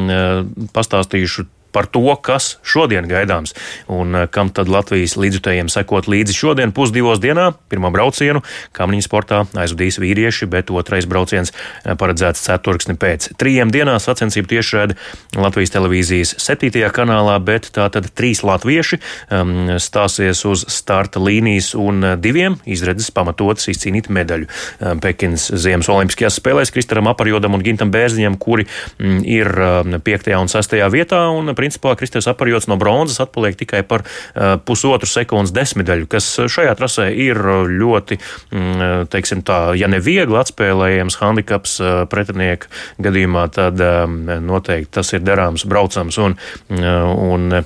pastāstīšu 0.74 1.46
par 1.73 1.89
to, 1.91 2.05
kas 2.21 2.57
šodien 2.63 3.07
gaidāms 3.09 3.55
un 3.91 4.25
kam 4.33 4.51
tad 4.53 4.71
Latvijas 4.71 5.17
līdzjutējiem 5.19 5.71
sekot 5.71 6.07
līdzi 6.11 6.35
šodien 6.37 6.73
pusdivos 6.75 7.21
dienā. 7.23 7.51
Pirmo 7.71 7.91
braucienu 7.93 8.43
Kamniņa 8.75 9.05
sportā 9.05 9.43
aizvadīs 9.59 9.99
vīrieši, 10.01 10.47
bet 10.51 10.71
otrais 10.73 11.07
brauciens 11.09 11.53
paredzēts 11.83 12.45
ceturksni 12.47 12.95
pēc 12.99 13.31
trījiem 13.39 13.71
dienām 13.73 13.99
sacensību 14.01 14.49
tiešraidi 14.53 14.97
Latvijas 15.39 15.73
televīzijas 15.73 16.35
septītajā 16.43 16.91
kanālā, 16.93 17.37
bet 17.43 17.69
tātad 17.75 18.09
trīs 18.15 18.43
latvieši 18.45 18.99
um, 19.33 19.53
stāsies 19.81 20.43
uz 20.49 20.65
starta 20.71 21.21
līnijas 21.23 21.73
un 21.79 22.03
diviem 22.21 22.57
izredzes 22.69 23.11
pamatotas 23.15 23.69
izcīnīt 23.71 24.09
medaļu 24.13 24.47
um, 24.47 25.01
Pekinas 25.03 25.49
Ziemas 25.63 25.89
Olimpiskajās 25.93 26.39
spēlēs 26.41 26.73
Kristaram 26.73 27.09
Aparjodam 27.11 27.57
un 27.57 27.63
Gintam 27.65 27.91
Bērziņam, 27.93 28.37
kuri 28.41 28.67
um, 28.67 29.19
ir 29.25 29.49
um, 29.53 29.97
5. 30.03 30.31
un 30.39 30.51
6. 30.51 30.77
vietā, 30.93 31.23
un 31.33 31.53
principā 31.63 31.96
Kristers 32.00 32.29
Aparjods 32.29 32.70
no 32.72 32.77
bronzas 32.79 33.24
atpaliek 33.24 33.58
tikai 33.60 33.82
par 33.88 34.05
uh, 34.05 34.55
pusotru 34.67 35.10
sekundes 35.10 35.55
desmitaļu, 35.55 36.10
kas 36.12 36.29
šajā 36.51 36.75
trasē 36.79 37.10
ir 37.25 37.39
ļoti, 37.72 38.20
um, 38.53 39.08
teiksim 39.12 39.41
tā, 39.48 39.62
ja 39.79 39.89
ne 39.91 40.01
viegli 40.03 40.39
atspēlējams 40.39 41.20
handikaps 41.24 41.79
uh, 41.82 41.93
pretinieka 42.12 42.70
gadījumā, 43.03 43.48
tad 43.53 43.79
noteikti 44.43 44.91
tas 45.00 45.13
ir 45.15 45.24
derāms 45.25 45.65
braucams 45.70 46.20
un, 46.22 46.36
un 46.70 47.63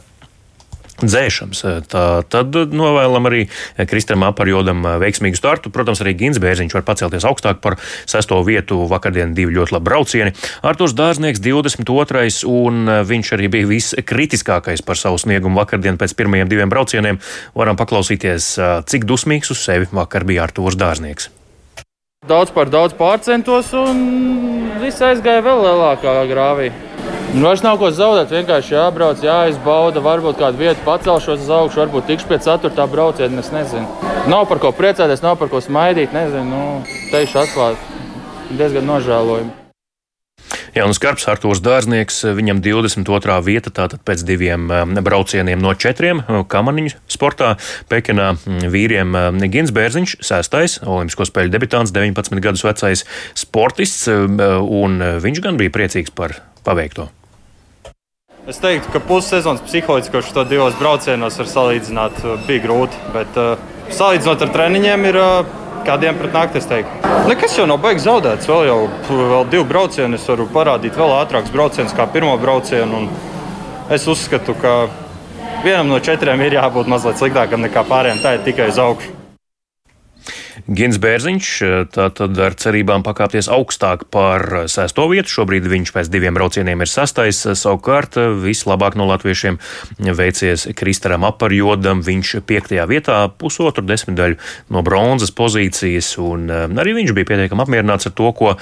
dzēšams. 1.01 1.63
Tā, 1.92 2.04
tad 2.25 2.58
novēlam 2.74 3.30
arī 3.30 3.46
Kristam 3.89 4.25
Aparjodam 4.27 4.86
veiksmīgu 5.01 5.38
startu. 5.38 5.72
Protams, 5.74 6.01
arī 6.04 6.16
Gins 6.18 6.42
Bērziņš 6.42 6.75
var 6.77 6.86
pacelties 6.88 7.27
augstāk 7.27 7.62
par 7.63 7.77
sesto 8.10 8.39
vietu. 8.48 8.80
Vakardien 8.89 9.36
divi 9.38 9.56
ļoti 9.58 9.77
labi 9.77 9.89
braucieni. 9.89 10.36
Arturs 10.66 10.96
Dārznieks 10.98 11.42
22. 11.44 12.44
un 12.50 12.92
viņš 13.08 13.34
arī 13.38 13.51
bija 13.54 13.70
viskritiskākais 13.70 14.86
par 14.86 15.00
savu 15.00 15.22
sniegumu 15.22 15.62
vakardien 15.62 16.00
pēc 16.00 16.16
pirmajiem 16.18 16.51
diviem 16.51 16.74
braucieniem. 16.74 17.22
Varam 17.58 17.80
paklausīties, 17.80 18.56
cik 18.89 19.08
dusmīgs 19.10 19.54
uz 19.54 19.62
sevi 19.62 19.89
vakar 19.92 20.25
bija 20.27 20.48
Arturs 20.48 20.80
Dārznieks. 20.80 21.32
Daudz 22.27 22.50
par 22.51 22.68
daudz 22.74 22.96
pārcentos 22.98 23.70
un 23.77 24.00
viss 24.82 25.04
aizgāja 25.06 25.46
vēl 25.46 25.62
lielākā 25.63 26.16
grāvī. 26.27 26.72
Nu, 27.34 27.43
vairs 27.43 27.62
nav 27.63 27.75
ko 27.81 27.89
zaudēt. 27.91 28.31
Vienkārši 28.31 28.77
jābrauc, 28.77 29.19
jāizbauda. 29.25 30.00
Varbūt 30.03 30.39
kādu 30.39 30.63
vietu 30.63 30.86
pacelšos 30.88 31.43
uz 31.43 31.51
augšu, 31.51 31.84
varbūt 31.84 32.07
tikšu 32.07 32.31
pie 32.31 32.39
ceturtā 32.48 32.88
brauciena. 32.88 33.43
Es 33.43 33.51
nezinu. 33.51 33.86
Nav 34.31 34.48
par 34.48 34.63
ko 34.63 34.72
priecāties, 34.72 35.24
nav 35.25 35.36
par 35.41 35.51
ko 35.51 35.62
smaidīt. 35.63 36.15
Nezinu, 36.15 36.48
nu, 36.48 36.98
teikšu 37.12 37.43
atklāti. 37.43 38.03
Diezgan 38.55 38.88
nožēlojami. 38.88 39.66
Jauns 40.77 41.00
Karps, 41.01 41.25
Artūrs 41.31 41.57
Dārznieks, 41.65 42.19
viņam 42.38 42.60
22. 42.62 43.38
vieta, 43.41 43.72
tātad 43.74 44.03
pēc 44.05 44.22
diviem 44.27 44.67
um, 44.69 44.93
braucieniem 45.01 45.57
no 45.63 45.72
četriem 45.74 46.22
uh, 46.22 46.43
kamaniņu 46.46 46.93
sportā. 47.10 47.55
Pekinā 47.89 48.27
mm, 48.36 48.67
vīriem 48.74 49.17
um, 49.17 49.41
Gins 49.50 49.74
Bērziņš, 49.74 50.17
sestais, 50.27 50.77
Olimpisko 50.86 51.25
spēļu 51.25 51.53
debitants, 51.55 51.93
19 51.96 52.43
gadus 52.46 52.65
vecais 52.67 53.05
sportists, 53.34 54.05
um, 54.13 54.38
uh, 54.38 54.60
un 54.62 55.01
viņš 55.24 55.41
gan 55.48 55.57
bija 55.57 55.74
priecīgs 55.74 56.13
par 56.13 56.38
paveikto. 56.67 57.10
Es 58.48 58.62
teiktu, 58.63 58.93
ka 58.93 59.01
pussezonas 59.03 59.65
psiholoģiski 59.65 60.22
šo 60.29 60.46
divos 60.48 60.77
braucienos 60.77 61.41
var 61.41 61.50
salīdzināt, 61.55 62.22
uh, 62.22 62.38
bija 62.46 62.67
grūti. 62.67 63.01
Bet 63.17 63.41
uh, 63.41 63.57
salīdzinot 63.89 64.46
ar 64.46 64.53
treniņiem, 64.53 65.10
ir 65.10 65.24
uh, 65.24 65.57
kādiem 65.88 66.20
pret 66.20 66.36
nakti. 66.36 66.84
Nekas 67.27 67.58
jau 67.58 67.67
nav 67.70 67.82
beigas 67.84 68.06
zaudēts. 68.08 68.48
Vēl 68.50 68.70
jau 68.70 68.79
vēl 69.10 69.50
divi 69.51 69.67
braucieni. 69.67 70.20
Es 70.20 70.27
varu 70.29 70.48
parādīt 70.53 70.98
vēl 71.00 71.15
ātrākus 71.22 71.53
braucienus 71.53 71.96
kā 71.98 72.08
pirmo 72.12 72.36
braucienu. 72.41 73.08
Es 73.94 74.08
uzskatu, 74.08 74.56
ka 74.62 74.77
vienam 75.63 75.91
no 75.91 76.00
četriem 76.03 76.44
ir 76.44 76.60
jābūt 76.60 76.91
mazliet 76.91 77.22
sliktākam 77.22 77.63
nekā 77.65 77.88
pārējiem. 77.88 78.24
Tā 78.24 78.38
ir 78.38 78.46
tikai 78.48 78.72
uz 78.74 78.82
augšu. 78.84 79.16
Gins 80.65 80.97
Bērziņš, 81.01 81.49
tātad 81.93 82.39
ar 82.41 82.55
cerībām 82.57 83.03
pakāpties 83.05 83.49
augstāk 83.53 84.07
par 84.13 84.43
sesto 84.71 85.05
vietu. 85.11 85.29
Šobrīd 85.31 85.67
viņš 85.69 85.93
pēc 85.95 86.09
diviem 86.11 86.37
braucieniem 86.37 86.81
ir 86.83 86.91
sastais. 86.91 87.43
Savukārt 87.45 88.17
vislabāk 88.41 88.97
no 88.99 89.05
latviešiem 89.11 89.59
veicies 90.17 90.67
Kristaram 90.77 91.27
Aparjodam. 91.27 92.01
Viņš 92.05 92.33
piektajā 92.49 92.87
vietā 92.89 93.19
pusotru 93.29 93.85
desmitaļu 93.87 94.39
no 94.73 94.83
bronzas 94.87 95.35
pozīcijas, 95.35 96.15
un 96.23 96.49
arī 96.49 96.97
viņš 97.01 97.13
bija 97.17 97.31
pietiekami 97.33 97.67
apmierināts 97.67 98.09
ar 98.09 98.17
to, 98.17 98.33
ko 98.33 98.55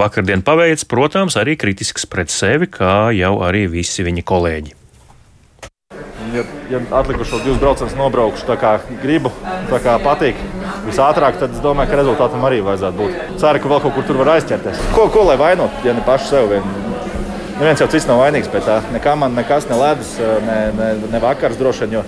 vakardien 0.00 0.46
paveic. 0.46 0.86
Protams, 0.88 1.38
arī 1.40 1.58
kritisks 1.60 2.08
pret 2.08 2.32
sevi, 2.32 2.70
kā 2.72 3.10
jau 3.16 3.38
arī 3.44 3.66
visi 3.78 4.06
viņa 4.06 4.26
kolēģi 4.28 4.77
ja, 6.34 6.44
ja 6.72 6.80
atlikušos 7.00 7.44
divus 7.44 7.60
braucienus 7.62 7.96
nobraukšu 7.98 8.46
tā 8.48 8.58
kā 8.60 8.74
gribu, 9.02 9.32
tā 9.70 9.80
kā 9.84 9.96
patīk 10.02 10.40
visātrāk, 10.86 11.38
tad 11.40 11.54
es 11.56 11.62
domāju, 11.64 11.92
ka 11.92 12.00
rezultātam 12.02 12.44
arī 12.48 12.60
vajadzētu 12.66 13.00
būt. 13.00 13.18
Ceru, 13.40 13.62
ka 13.62 13.72
vēl 13.72 13.82
kaut 13.84 13.96
kur 13.96 14.08
tur 14.08 14.20
var 14.22 14.34
aizķerties. 14.36 14.84
Ko, 14.96 15.08
ko 15.14 15.26
lai 15.28 15.38
vainot, 15.40 15.82
ja 15.86 15.96
ne 15.96 16.04
pašu 16.06 16.32
sev 16.32 16.52
vien? 16.52 16.70
Neviens 17.58 17.80
jau 17.82 17.88
cits 17.90 18.06
nav 18.06 18.20
vainīgs 18.22 18.50
pie 18.52 18.62
tā. 18.62 18.78
Nekā 18.94 19.16
man 19.18 19.34
nekas 19.34 19.66
ne 19.70 19.78
ledus, 19.80 20.12
ne, 20.46 20.58
ne, 20.78 20.90
ne 21.10 21.22
vakars 21.22 21.58
droši 21.58 21.88
vien 21.88 22.04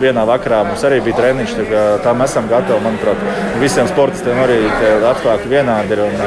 vienā 0.00 0.26
vakarā 0.28 0.60
mums 0.66 0.84
arī 0.86 1.00
bija 1.04 1.16
treniņš. 1.20 1.56
Tam 2.04 2.22
esam 2.24 2.48
gatavi. 2.50 2.78
Manuprāt, 2.84 3.26
visiem 3.62 3.88
sportistiem 3.90 4.38
arī 4.44 4.60
apstākļi 5.10 5.52
vienādi 5.56 5.96
ir. 5.96 6.04
Un, 6.06 6.24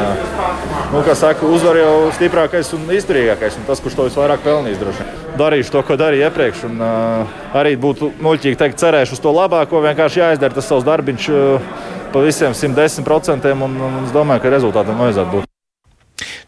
nu, 0.93 1.05
kā 1.05 1.15
saka, 1.17 1.47
uzvar 1.47 1.79
jau 1.79 1.95
stiprākais 2.17 2.73
un 2.77 2.89
izturīgākais. 2.97 3.59
Un 3.61 3.69
tas, 3.69 3.81
kurš 3.83 3.99
to 3.99 4.09
visvairāk 4.09 4.45
pelnījis, 4.45 4.81
droši 4.81 5.05
vien. 5.05 5.18
Darīšu 5.39 5.71
to, 5.71 5.83
ko 5.87 5.95
darīju 5.99 6.27
iepriekš. 6.27 6.65
Un, 6.67 6.79
uh, 6.83 7.37
arī 7.55 7.75
būtu 7.79 8.11
muļķīgi 8.19 8.59
teikt, 8.59 8.81
cerēšu 8.81 9.15
uz 9.15 9.23
to 9.23 9.33
labāko. 9.35 9.83
Vienkārši 9.85 10.23
jāizdara 10.23 10.57
tas 10.57 10.67
savs 10.67 10.87
darbiņš 10.87 11.29
uh, 11.33 11.69
pa 12.13 12.25
visiem 12.25 12.55
110%. 12.57 13.53
Un, 13.55 13.77
un 13.89 14.01
es 14.03 14.15
domāju, 14.15 14.43
ka 14.43 14.57
rezultātam 14.57 14.99
vajadzētu 14.99 15.37
būt 15.37 15.48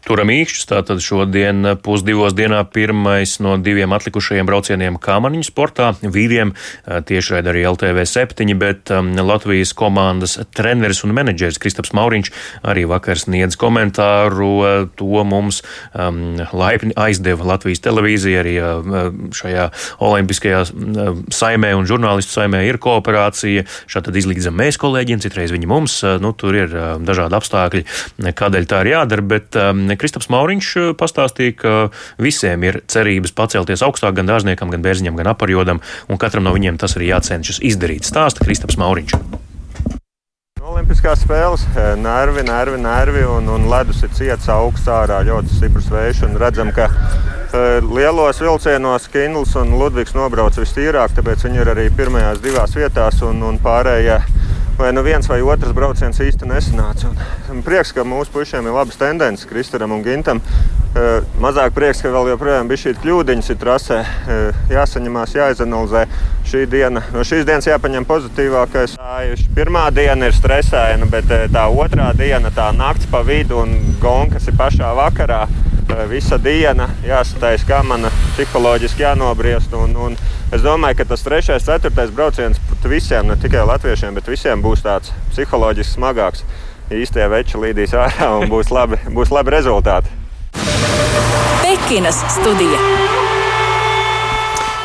turam 0.06 0.30
īkšķus. 0.32 0.66
Tātad 0.70 1.02
šodien 1.02 1.74
pusdivos 1.82 2.34
dienā 2.36 2.62
pirmais 2.72 3.36
no 3.42 3.54
diviem 3.62 3.92
atlikušajiem 3.94 4.48
braucieniem 4.48 4.98
kāmaniņu 5.02 5.46
sportā. 5.46 5.92
Vīriem 6.02 6.54
tiešraid 6.86 7.48
arī 7.50 7.64
LTV 7.70 8.04
7, 8.08 8.54
bet 8.58 8.92
um, 8.94 9.12
Latvijas 9.22 9.74
komandas 9.78 10.38
treneris 10.56 11.02
un 11.06 11.14
menedžeris 11.16 11.60
Kristaps 11.62 11.94
Mauriņš 11.96 12.32
arī 12.66 12.86
vakar 12.90 13.20
sniedz 13.20 13.58
komentāru. 13.60 14.50
To 14.98 15.24
mums 15.28 15.62
um, 15.94 16.40
laipni 16.52 16.96
aizdeva 16.98 17.52
Latvijas 17.54 17.84
televīzija 17.84 18.42
arī 18.42 18.56
šajā 19.36 19.68
olimpiskajā 20.02 20.64
saimē 21.32 21.72
un 21.78 21.86
žurnālistu 21.88 22.40
saimē 22.40 22.64
ir 22.66 22.80
kooperācija. 22.82 23.66
Šādi 23.90 24.18
izlīdzam 24.22 24.56
mēs 24.58 24.78
kolēģiem, 24.82 25.22
citreiz 25.22 25.54
viņi 25.54 25.70
mums. 25.70 26.00
Nu, 26.22 26.32
tur 26.36 26.56
ir 26.58 26.74
dažādi 27.06 27.38
apstākļi, 27.38 27.84
kādēļ 28.38 28.68
tā 28.68 28.82
ir 28.84 28.92
jādara, 28.94 29.26
bet 29.34 29.58
um, 29.60 29.86
Kristaps 30.00 30.30
Mauriņš 30.32 30.70
eh, 30.80 30.90
pastāstīja, 30.98 31.56
ka 31.58 31.74
visiem 32.22 32.64
ir 32.66 32.82
cerības 32.90 33.34
pacelties 33.36 33.84
augstāk 33.84 34.16
gan 34.18 34.30
dārzniekam, 34.30 34.72
gan 34.72 34.84
bērziņam, 34.84 35.18
gan 35.20 35.32
aparjodam, 35.32 35.82
un 36.08 36.20
katram 36.20 36.46
no 36.46 36.54
viņiem 36.56 36.80
tas 36.80 36.96
arī 36.98 37.12
jācenšas 37.12 37.62
izdarīt. 37.64 38.08
Stāsta 38.08 38.44
Kristaps 38.44 38.78
Mauriņš. 38.80 39.16
Olimpiskās 40.62 41.24
spēles, 41.24 41.64
eh, 41.76 41.92
nervi, 42.00 42.44
nervi, 42.48 42.78
nervi 42.80 43.24
un, 43.28 43.48
un 43.50 43.68
ledus 43.70 44.02
ir 44.06 44.14
ciets 44.16 44.48
augstā 44.52 45.02
ārā, 45.02 45.22
ļoti 45.26 45.58
stiprs 45.58 45.90
vējš. 45.92 46.22
Redzam, 46.40 46.70
ka 46.74 46.88
uh, 46.88 47.82
lielos 47.92 48.40
vilcienos 48.40 49.08
Kindls 49.12 49.56
un 49.60 49.74
Ludvigs 49.78 50.14
nobrauc 50.16 50.56
vistīrāk, 50.56 51.12
tāpēc 51.18 51.44
viņi 51.48 51.62
ir 51.64 51.72
arī 51.74 51.88
pirmajās 51.96 52.40
divās 52.44 52.78
vietās 52.78 53.20
un, 53.26 53.42
un 53.50 53.60
pārējie. 53.62 54.20
Ja 54.22 54.41
vai 54.82 54.92
nu 54.92 55.02
viens 55.02 55.26
vai 55.26 55.38
otrs 55.46 55.70
brauciens 55.76 56.18
īsti 56.18 56.48
nesanāca. 56.50 57.12
Un 57.52 57.60
prieks, 57.62 57.92
ka 57.94 58.02
mūsu 58.02 58.32
puišiem 58.34 58.66
ir 58.66 58.74
labas 58.74 58.98
tendences, 58.98 59.46
Kristaram 59.46 59.94
un 59.94 60.02
Gintam. 60.02 60.40
Mazāk 61.40 61.76
prieks, 61.76 62.00
ka 62.02 62.10
vēl 62.10 62.32
joprojām 62.32 62.66
bija 62.70 62.82
šī 62.82 62.96
kļūdiņas 62.98 63.52
trasē. 63.60 64.00
Jāsaņemās, 64.72 65.36
jāizanalizē 65.38 66.02
šī 66.50 66.64
diena. 66.72 67.04
No 67.14 67.22
šīs 67.22 67.46
dienas 67.46 67.70
jāpaņem 67.70 68.08
pozitīvākais. 68.10 68.98
Pirmā 69.54 69.86
diena 69.94 70.26
ir 70.26 70.34
stresaina, 70.34 71.06
bet 71.14 71.30
tā 71.30 71.68
otrā 71.70 72.10
diena, 72.18 72.50
tā 72.50 72.72
nakts 72.74 73.06
pa 73.12 73.22
vidu 73.22 73.62
un 73.62 73.78
gonka, 74.02 74.40
kas 74.40 74.50
ir 74.50 74.58
pašā 74.58 74.90
vakarā 74.98 75.44
visa 76.10 76.38
diena 76.38 76.88
jāsataisa, 77.06 77.66
kā 77.68 77.82
man 77.86 78.08
psiholoģiski 78.34 79.04
jānobriest. 79.04 79.72
Un, 79.76 79.96
un 79.96 80.16
es 80.52 80.64
domāju, 80.64 81.00
ka 81.00 81.08
tas 81.12 81.24
trešais, 81.26 81.64
ceturtais 81.66 82.12
brauciens 82.14 82.60
visiem, 82.84 83.28
ne 83.28 83.36
tikai 83.40 83.64
latviešiem, 83.68 84.14
bet 84.18 84.28
visiem 84.30 84.62
būs 84.64 84.84
tāds 84.84 85.12
psiholoģiski 85.32 85.98
smagāks. 85.98 86.44
Īstie 86.92 87.24
veči 87.30 87.60
līdīs 87.60 87.94
ārā 87.96 88.32
un 88.40 88.50
būs 88.52 88.72
labi, 88.74 89.00
būs 89.14 89.32
labi 89.32 89.54
rezultāti. 89.54 90.12
Pekinas 91.62 92.18
studija. 92.34 92.80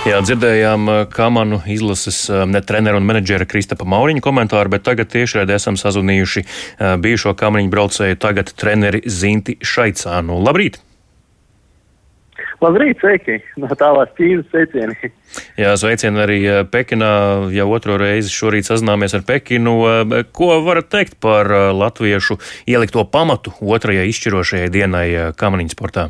Jā, 0.08 0.22
dzirdējām 0.24 0.88
Kamanu 1.12 1.58
izlases 1.68 2.30
ne 2.48 2.62
treneru 2.64 3.02
un 3.02 3.08
menedžera 3.10 3.44
Kristapa 3.50 3.84
Mauriņa 3.92 4.24
komentāru, 4.24 4.72
bet 4.72 4.86
tagad 4.88 5.12
tiešraidē 5.12 5.58
esam 5.60 5.76
sazvanījuši 5.76 6.46
bijušo 7.04 7.36
kamaniņu 7.36 7.74
braucēju, 7.74 8.20
tagad 8.24 8.56
treneri 8.56 9.04
Zinti 9.04 9.58
Šaicānu. 9.60 10.40
Labrīt! 10.48 10.80
Labrīt, 12.58 12.98
sveiki! 12.98 13.36
No 13.62 13.70
tālās 13.78 14.10
Ķīnas 14.18 14.48
sveicieni! 14.50 15.12
Jā, 15.60 15.76
sveicieni 15.78 16.22
arī 16.24 16.38
eh, 16.42 16.60
Pekinā. 16.66 17.10
Jau 17.54 17.68
otro 17.76 18.00
reizi 18.02 18.32
šorīt 18.34 18.66
sazināmies 18.66 19.14
ar 19.14 19.22
Pekinu. 19.28 19.76
Eh, 19.86 20.14
ko 20.34 20.56
varat 20.66 20.88
teikt 20.90 21.20
par 21.22 21.52
eh, 21.54 21.68
latviešu 21.78 22.40
ielikto 22.66 23.04
pamatu 23.14 23.54
otrajai 23.62 24.08
izšķirošajai 24.10 24.72
dienai 24.74 25.06
kamaniņu 25.38 25.74
sportā? 25.76 26.08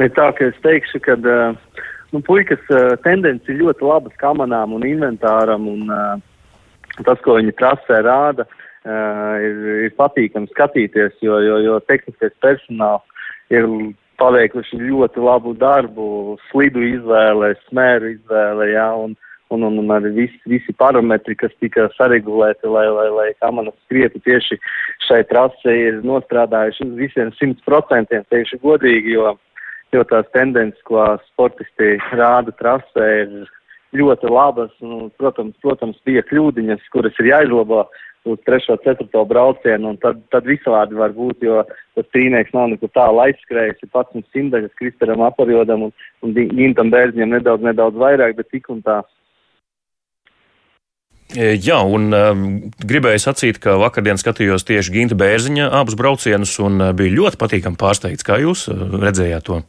Ir 0.00 0.08
tā, 0.16 0.30
ka 0.32 0.48
es 0.48 0.56
teikšu, 0.64 1.00
ka 1.04 1.18
nu, 1.20 2.22
puikas 2.24 2.62
tendence 3.04 3.52
ir 3.52 3.60
ļoti 3.60 3.84
labas 3.84 4.14
kamanām 4.22 4.72
un 4.78 4.86
inventāram, 4.88 5.68
un 5.68 5.92
tas, 7.04 7.20
ko 7.22 7.36
viņi 7.36 7.52
trasē 7.60 8.00
rāda, 8.06 8.48
ir, 8.88 9.60
ir 9.84 9.92
patīkami 10.00 10.48
skatīties, 10.54 11.20
jo, 11.22 11.36
jo, 11.44 11.60
jo 11.62 11.76
tehniskais 11.84 12.32
personāls 12.42 13.04
ir 13.52 13.68
paveikuši 14.20 14.80
ļoti 14.80 15.22
labu 15.22 15.54
darbu, 15.58 16.06
slidu 16.50 16.82
izvēle, 16.86 17.54
smēru 17.68 18.14
izvēle, 18.14 18.68
jā, 18.72 18.88
un, 19.04 19.16
un, 19.54 19.66
un, 19.68 19.80
un 19.82 19.94
arī 19.96 20.12
visi, 20.18 20.40
visi 20.50 20.74
parametri, 20.80 21.36
kas 21.38 21.54
tika 21.62 21.88
saregulēti, 21.96 22.68
lai, 22.70 22.86
lai, 22.98 23.08
lai 23.14 23.28
kamanas 23.42 23.76
skrietu 23.84 24.22
tieši 24.24 24.58
šai 25.08 25.22
trasē, 25.30 25.74
ir 25.88 26.00
nostrādājuši 26.06 26.88
uz 26.88 26.94
visiem 27.00 27.34
simt 27.38 27.62
procentiem, 27.68 28.24
teikšu 28.32 28.60
godīgi, 28.64 29.16
jo, 29.18 29.34
jo 29.94 30.06
tās 30.10 30.30
tendences, 30.36 30.80
ko 30.88 31.06
sportisti 31.30 31.96
rāda 32.14 32.54
trasē, 32.60 33.10
ir 33.24 33.52
ļoti 33.96 34.30
labas, 34.32 34.72
un, 34.84 35.08
protams, 35.20 35.54
protams, 35.62 36.00
bija 36.06 36.24
kļūdiņas, 36.28 36.90
kuras 36.92 37.16
ir 37.22 37.30
jāizlabo, 37.30 37.84
uz 38.24 38.38
3. 38.46 38.70
un 38.72 38.78
4. 38.84 39.24
braucienu, 39.28 39.90
un 39.92 39.98
tad, 40.00 40.20
tad 40.32 40.46
visādi 40.48 40.96
var 40.96 41.12
būt, 41.16 41.44
jo 41.44 41.60
tas 41.96 42.06
trīnieks 42.14 42.54
nav 42.56 42.70
nekur 42.72 42.92
tālu 42.96 43.20
aizskrējis, 43.26 43.82
ir 43.84 43.92
pats 43.92 44.16
un 44.16 44.24
simtaļas 44.32 44.72
Kristaram 44.80 45.24
apariodam 45.26 45.88
un, 45.88 45.92
un 46.24 46.32
Gintam 46.32 46.92
Bērziņam 46.94 47.36
nedaudz, 47.36 47.66
nedaudz 47.66 48.00
vairāk, 48.00 48.38
bet 48.38 48.48
tik 48.52 48.70
un 48.72 48.80
tā. 48.86 49.02
E, 51.34 51.54
jā, 51.58 51.76
un 51.82 52.08
uh, 52.14 52.32
gribēju 52.84 53.20
sacīt, 53.20 53.60
ka 53.60 53.76
vakardien 53.80 54.20
skatījos 54.20 54.64
tieši 54.68 54.92
Ginta 54.94 55.18
Bērziņa 55.18 55.68
abus 55.80 55.96
braucienus 55.98 56.56
un 56.64 56.80
uh, 56.80 56.92
bija 56.96 57.16
ļoti 57.16 57.40
patīkami 57.40 57.80
pārsteigts. 57.80 58.24
Kā 58.26 58.40
jūs 58.40 58.68
redzējāt 58.72 59.48
to? 59.48 59.62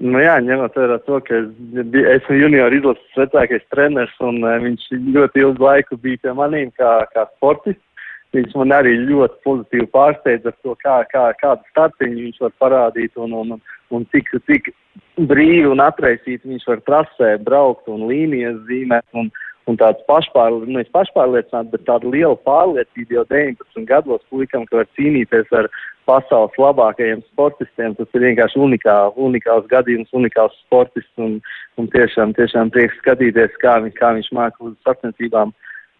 Nu 0.00 0.20
jā, 0.22 0.38
ņemot 0.40 0.76
vērā 0.80 0.96
to, 1.04 1.18
ka 1.26 1.42
es 1.42 1.96
esmu 2.14 2.38
junior 2.38 2.72
izlases 2.72 3.18
vecākais 3.20 3.66
treneris 3.68 4.14
un 4.24 4.38
uh, 4.40 4.56
viņš 4.62 4.86
ļoti 5.12 5.42
ilgu 5.44 5.66
laiku 5.66 5.98
bija 6.00 6.22
pie 6.22 6.32
manīm 6.38 6.70
kā, 6.80 6.92
kā 7.12 7.26
sportists. 7.34 7.84
Viņš 8.32 8.54
man 8.56 8.72
arī 8.72 8.94
ļoti 9.08 9.40
pozitīvi 9.44 9.88
pārsteidza 9.90 10.52
ar 10.52 10.56
to, 10.62 10.76
kā, 10.80 11.00
kā, 11.10 11.24
kādu 11.40 11.66
startiņu 11.72 12.24
viņš 12.28 12.40
var 12.44 12.52
parādīt 12.62 13.18
un, 13.18 13.34
un, 13.34 13.56
un 13.90 14.06
cik, 14.14 14.30
cik 14.46 14.70
brīvi 15.18 15.66
un 15.68 15.82
atraisīti 15.82 16.48
viņš 16.48 16.68
var 16.70 16.84
trasē 16.86 17.32
braukt 17.44 17.90
un 17.90 18.06
līnijas 18.08 18.60
zīmēt. 18.70 19.04
Un, 19.18 19.28
un 19.68 19.78
tāds 19.80 20.02
pašpārl, 20.08 20.64
nu, 20.66 20.82
pašpārliecināts, 20.94 21.70
bet 21.72 21.84
tāda 21.88 22.08
liela 22.10 22.36
pārliecība 22.46 23.20
jau 23.20 23.24
19 23.30 23.86
gados 23.88 24.22
puikam, 24.32 24.66
ka 24.68 24.80
var 24.80 24.88
cīnīties 24.98 25.52
ar 25.56 25.68
pasaules 26.08 26.56
labākajiem 26.58 27.22
sportistiem. 27.28 27.94
Tas 27.98 28.16
ir 28.16 28.24
vienkārši 28.26 28.60
unikā, 28.64 28.96
unikāls 29.28 29.68
gadījums, 29.70 30.10
unikāls 30.16 30.56
sportists 30.64 31.22
un, 31.22 31.38
un 31.78 31.90
tiešām, 31.94 32.34
tiešām 32.38 32.72
prieks 32.74 32.98
skatīties, 33.02 33.56
kā, 33.62 33.78
viņ, 33.84 33.94
kā 33.98 34.14
viņš 34.16 34.32
māca 34.36 34.70
uz 34.70 34.76
sacensībām 34.86 35.54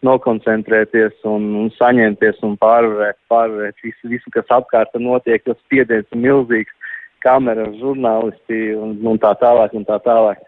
nokoncentrēties 0.05 1.25
un, 1.29 1.47
un 1.61 1.73
saņemties 1.77 2.41
un 2.47 2.55
pārvarēt, 2.61 3.19
pārvarēt 3.29 3.83
visu, 3.85 4.09
visu, 4.09 4.33
kas 4.33 4.49
apkārt 4.49 4.95
notiek, 4.97 5.43
jo 5.45 5.55
spiediens 5.61 6.07
ir 6.09 6.23
milzīgs, 6.25 6.73
kamera, 7.21 7.67
žurnālisti 7.77 8.71
un, 8.73 8.95
un 9.05 9.19
tā 9.21 9.35
tālāk 9.41 9.75
un 9.77 9.85
tā 9.85 9.99
tālāk. 10.01 10.41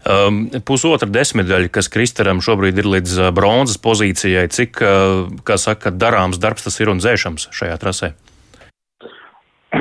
Um, 0.00 0.46
pusotra 0.66 1.08
desmitdaļa, 1.10 1.68
kas 1.74 1.90
Kristaram 1.92 2.40
šobrīd 2.44 2.78
ir 2.80 2.88
līdz 2.88 3.18
uh, 3.18 3.28
bronzas 3.36 3.76
pozīcijai, 3.82 4.46
cik, 4.52 4.80
uh, 4.80 5.26
kā 5.46 5.58
saka, 5.60 5.92
darāms 5.92 6.40
darbs 6.40 6.66
tas 6.66 6.80
ir 6.80 6.92
un 6.92 7.02
dzēšams 7.02 7.50
šajā 7.56 7.76
trasē? 7.82 8.12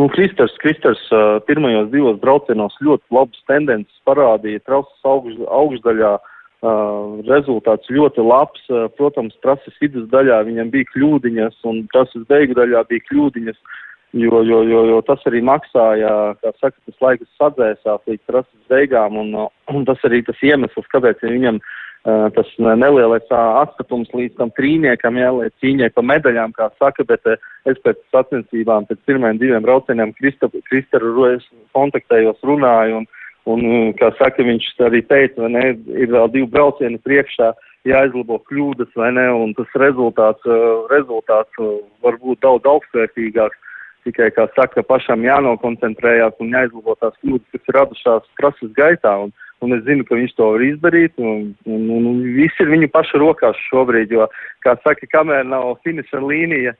Un 0.00 0.08
Kristers, 0.14 0.56
Kristers 0.62 1.02
uh, 1.12 1.38
pirmajos 1.46 1.90
divos 1.92 2.18
braucienos 2.22 2.74
ļoti 2.82 3.14
labas 3.14 3.44
tendences 3.50 4.00
parādīja 4.08 4.64
trases 4.66 5.06
augš, 5.06 5.38
augšdaļā. 5.46 6.18
Uh, 6.60 7.22
rezultāts 7.24 7.88
ļoti 7.88 8.20
labs. 8.20 8.64
Uh, 8.68 8.88
protams, 8.98 9.36
trases 9.40 9.76
vidusdaļā 9.80 10.42
viņam 10.44 10.72
bija 10.74 10.88
kļūdiņas, 10.90 11.62
un 11.70 11.86
trases 11.94 12.26
beigu 12.28 12.52
daļā 12.58 12.82
bija 12.90 13.06
kļūdiņas. 13.06 13.56
Uh, 13.56 13.78
jo, 14.12 14.42
jo, 14.42 14.62
jo, 14.62 14.84
jo 14.90 15.02
tas 15.06 15.22
arī 15.28 15.42
maksāja, 15.46 16.10
kā 16.42 16.52
saka, 16.58 16.76
tas 16.88 17.04
laiks 17.04 17.28
sadzēsās 17.38 18.02
līdz 18.08 18.24
trases 18.26 18.72
beigām, 18.72 19.18
un, 19.20 19.36
un 19.70 19.86
tas 19.86 20.02
arī 20.08 20.22
tas 20.26 20.40
iemesls, 20.42 20.88
kāpēc 20.90 21.22
viņam 21.22 21.60
uh, 21.60 22.26
tas 22.34 22.50
nelielais 22.58 23.30
atstatums 23.30 24.10
līdz 24.16 24.36
tam 24.40 24.50
trīniekam, 24.58 25.20
jā, 25.20 25.30
lai 25.36 25.48
cīņai 25.62 25.92
pa 25.94 26.04
medaļām, 26.10 26.56
kā 26.58 26.70
saka, 26.82 27.06
bet 27.06 27.30
uh, 27.30 27.38
es 27.70 27.78
pēc 27.86 28.02
sacensībām, 28.10 28.90
pēc 28.90 29.02
pirmajiem 29.06 29.40
diviem 29.42 29.66
braucieniem 29.66 30.14
Kristaru 30.18 31.14
Rojas 31.14 31.46
kontaktējos, 31.76 32.42
runāju, 32.42 33.04
un, 33.04 33.10
un, 33.54 33.64
kā 34.00 34.10
saka, 34.18 34.42
viņš 34.42 34.74
arī 34.90 35.04
teica, 35.06 35.46
vai 35.46 35.54
ne, 35.54 35.66
ir 35.94 36.10
vēl 36.10 36.30
divi 36.34 36.50
braucieni 36.50 36.98
priekšā, 37.06 37.54
jāizlabo 37.86 38.42
kļūdas, 38.50 38.90
vai 38.98 39.14
ne, 39.16 39.30
un 39.32 39.54
tas 39.56 39.70
rezultāts, 39.78 40.42
uh, 40.50 40.86
rezultāts 40.90 41.62
uh, 41.62 41.78
var 42.02 42.18
būt 42.20 42.42
daudz 42.42 42.66
augstvērtīgāks 42.74 43.69
tikai, 44.06 44.30
kā 44.36 44.46
saka, 44.56 44.84
pašam 44.86 45.24
jānokoncentrējās 45.26 46.40
un 46.42 46.52
jāizlabo 46.56 46.96
tās 47.00 47.16
kļūdas, 47.22 47.46
kas 47.54 47.70
ir 47.70 47.78
radušās 47.78 48.28
trases 48.40 48.74
gaitā. 48.76 49.14
Un, 49.26 49.32
un 49.64 49.76
es 49.76 49.82
zinu, 49.86 50.06
ka 50.08 50.18
viņš 50.18 50.36
to 50.38 50.50
var 50.54 50.64
izdarīt, 50.64 51.16
un, 51.20 51.50
un, 51.68 51.88
un, 51.96 52.10
un 52.12 52.20
viss 52.36 52.62
ir 52.62 52.72
viņu 52.72 52.90
paša 52.92 53.20
rokās 53.22 53.58
šobrīd, 53.68 54.12
jo, 54.16 54.28
kā 54.64 54.76
saka, 54.84 55.08
kamēr 55.12 55.48
nav 55.48 55.74
finiša 55.84 56.22
līnija 56.24 56.76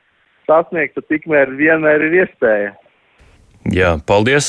sasniegta, 0.49 1.03
tikmēr 1.09 1.53
vienmēr 1.57 2.07
ir 2.09 2.23
iespēja. 2.23 2.73
Jā, 3.69 3.91
paldies, 4.09 4.47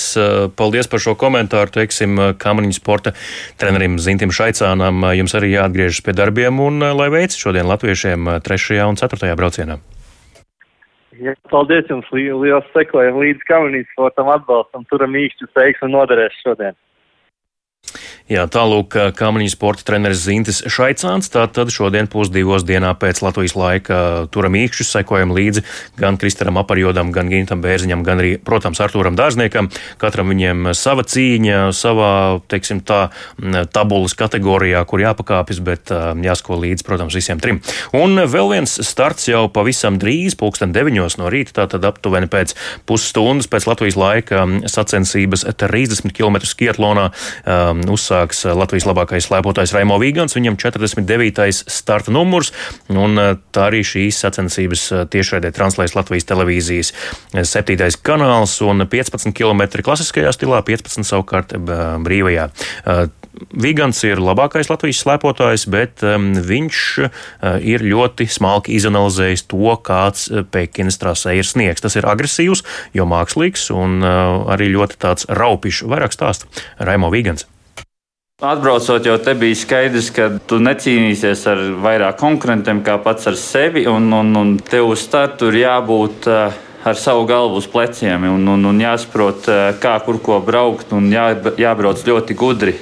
paldies 0.56 0.88
par 0.88 1.02
šo 1.04 1.12
komentāru. 1.20 1.68
Teiksim, 1.74 2.16
kamaniņu 2.40 2.78
sporta 2.78 3.12
trenerim 3.60 3.98
Zintim 4.00 4.32
Šaicānam 4.32 5.04
jums 5.12 5.36
arī 5.36 5.52
jāatgriežas 5.52 6.00
pie 6.06 6.16
darbiem 6.16 6.62
un 6.64 6.80
lai 6.80 7.10
veic 7.12 7.36
šodien 7.36 7.68
latviešiem 7.68 8.38
3. 8.40 8.80
un 8.88 8.96
4. 8.96 9.34
braucienā. 9.36 9.82
Jā, 11.20 11.34
paldies 11.52 11.90
jums, 11.90 12.08
liels 12.14 12.68
sekojam 12.72 13.18
līdz 13.20 13.44
kaunijas 13.44 13.90
sportam 13.92 14.30
atbalstam, 14.32 14.86
turam 14.88 15.12
īkšķus 15.18 15.52
veiksmu 15.58 15.90
noderēs 15.92 16.38
šodien. 16.40 16.78
Jā, 18.32 18.46
tālūk, 18.48 18.94
kamaniņu 19.18 19.52
sporta 19.52 19.84
treneris 19.84 20.22
Zintis 20.24 20.62
Šaicāns. 20.72 21.28
Tātad 21.28 21.68
šodien 21.68 22.06
pusdivos 22.08 22.62
dienā 22.64 22.94
pēc 22.96 23.18
Latvijas 23.20 23.52
laika 23.58 23.96
turam 24.32 24.54
īkšķus, 24.56 24.92
sekojam 24.94 25.34
līdzi 25.36 25.60
gan 26.00 26.16
Kristaram 26.16 26.56
Aparjodam, 26.56 27.10
gan 27.12 27.28
Gintam 27.28 27.60
Bērziņam, 27.60 28.00
gan 28.06 28.22
arī, 28.22 28.30
protams, 28.40 28.80
Artūram 28.80 29.18
Dārzniekam. 29.18 29.68
Katram 30.00 30.32
viņiem 30.32 30.70
sava 30.78 31.04
cīņa, 31.04 31.58
savā, 31.76 32.12
teiksim 32.48 32.80
tā, 32.88 33.02
tabulas 33.74 34.16
kategorijā, 34.16 34.80
kur 34.88 35.04
jāpakāpjas, 35.04 35.60
bet 35.68 35.92
jāsko 35.92 36.56
līdzi, 36.62 36.88
protams, 36.88 37.18
visiem 37.20 37.42
trim. 37.42 37.60
Un 37.92 38.16
vēl 38.16 38.48
viens 38.54 38.78
starts 38.88 39.28
jau 39.28 39.44
pavisam 39.52 40.00
drīz, 40.00 40.38
pulksten 40.40 40.72
deviņos 40.72 41.18
no 41.20 41.28
rīta, 41.28 41.58
tātad 41.60 41.84
aptuveni 41.90 42.32
pēc 42.32 42.56
pusstundas 42.88 43.50
pēc 43.52 43.68
Latvijas 43.68 44.00
laika 44.00 44.48
sacensības 44.72 45.44
30 45.60 46.16
km 46.16 46.40
skietlonā. 46.48 47.10
Um, 47.42 47.84
uzsāks 47.92 48.21
eh, 48.44 48.54
Latvijas 48.56 48.86
labākais 48.86 49.26
slēpotājs 49.26 49.74
Raimo 49.76 49.98
Vīgants, 50.02 50.36
viņam 50.38 50.58
49. 50.60 51.62
starta 51.66 52.14
numurs, 52.14 52.52
un 52.92 53.18
tā 53.52 53.68
arī 53.68 53.82
šīs 53.86 54.20
sacensības 54.24 54.84
tiešraidē 55.12 55.52
translēs 55.54 55.96
Latvijas 55.96 56.28
televīzijas 56.30 56.92
7. 57.32 57.90
kanāls 58.04 58.58
un 58.64 58.86
15 58.86 59.34
km 59.36 59.66
klasiskajā 59.82 60.32
stilā, 60.34 60.62
15 60.66 61.08
savukārt 61.08 61.56
brīvajā. 62.02 62.50
Vigants 63.32 64.02
ir 64.04 64.20
labākais 64.20 64.68
Latvijas 64.68 65.00
slēpotājs, 65.02 65.64
bet 65.72 66.04
um, 66.04 66.32
viņš 66.36 66.80
uh, 67.00 67.56
ir 67.64 67.84
ļoti 67.84 68.28
smalki 68.30 68.76
izanalizējis 68.76 69.46
to, 69.48 69.72
kāds 69.84 70.28
Pekinas 70.52 71.00
trasē 71.00 71.38
ir 71.38 71.48
sniegs. 71.48 71.82
Tas 71.84 71.96
ir 71.96 72.08
agresīvs, 72.08 72.64
jo 72.96 73.08
mākslīgs 73.08 73.70
un 73.74 74.02
uh, 74.04 74.44
arī 74.52 74.68
ļoti 74.76 75.00
tāds 75.00 75.28
raupišs. 75.32 75.86
Vairāk 75.88 76.14
stāsta 76.14 76.50
Raimo 76.78 77.10
Vigants. 77.14 77.48
Atbraucot, 78.42 79.04
jau 79.06 79.14
te 79.22 79.36
bija 79.38 79.54
skaidrs, 79.54 80.08
ka 80.10 80.24
tu 80.50 80.56
necīnīsies 80.58 81.44
ar 81.46 81.60
vairāk 81.84 82.16
konkurentiem 82.18 82.80
kā 82.82 82.96
pats 82.98 83.28
ar 83.30 83.36
sevi, 83.38 83.84
un, 83.86 84.08
un, 84.18 84.32
un 84.34 84.48
tev 84.58 84.88
uz 84.90 85.04
startu 85.06 85.52
ir 85.52 85.60
jābūt 85.60 86.26
uh, 86.26 86.56
ar 86.82 86.98
savu 86.98 87.22
galvu 87.30 87.60
uz 87.60 87.68
pleciem 87.70 88.26
un, 88.26 88.48
un, 88.56 88.66
un 88.72 88.82
jāsaprot, 88.82 89.46
uh, 89.46 89.60
kā 89.78 89.92
kur 90.02 90.18
ko 90.26 90.40
braukt, 90.42 90.90
un 90.90 91.06
jā, 91.14 91.28
jābrauc 91.54 92.02
ļoti 92.02 92.34
gudri. 92.40 92.74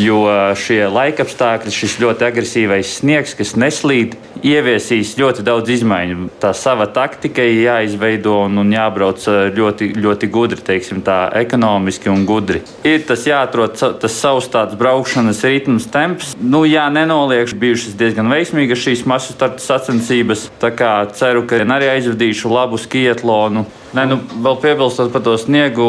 Jo 0.00 0.24
šie 0.56 0.86
laikapstākļi, 0.88 1.72
šis 1.74 1.98
ļoti 2.00 2.24
agresīvais 2.24 2.94
sniegs, 3.00 3.34
kas 3.36 3.52
neslīd, 3.60 4.14
ieviesīs 4.40 5.12
ļoti 5.20 5.44
daudz 5.44 5.68
izmaiņu. 5.76 6.30
Tā 6.40 6.54
sava 6.56 6.86
taktika 6.88 7.44
ir 7.44 7.60
jāizveido 7.66 8.38
un, 8.46 8.56
un 8.62 8.72
jābrauc 8.72 9.26
ļoti, 9.52 9.90
ļoti 10.00 10.30
gudri, 10.32 10.64
teiksim, 10.64 11.02
tā 11.04 11.26
ekonomiski 11.42 12.10
un 12.12 12.24
gudri. 12.28 12.62
Ir 12.88 13.04
tas 13.08 13.26
jāatrod 13.28 13.76
tas 13.76 14.16
savs 14.16 14.48
tāds 14.52 14.78
braukšanas 14.80 15.44
ritms, 15.44 15.90
temps. 15.92 16.32
Nu, 16.40 16.64
jā, 16.68 16.88
nenoliekšu, 16.92 17.60
bijušas 17.60 17.98
diezgan 18.00 18.32
veiksmīgas 18.32 18.82
šīs 18.82 19.04
masu 19.08 19.36
starta 19.36 19.60
sacensības. 19.62 20.48
Tā 20.62 20.72
kā 20.76 20.94
ceru, 21.12 21.44
ka 21.44 21.60
arī 21.62 21.92
aizvadīšu 21.98 22.52
labu 22.52 22.80
skiatlonu. 22.80 23.66
Nē, 23.92 24.06
nu, 24.08 24.16
vēl 24.40 24.54
piebilstot 24.56 25.10
par 25.12 25.20
to 25.20 25.34
sniegu, 25.36 25.84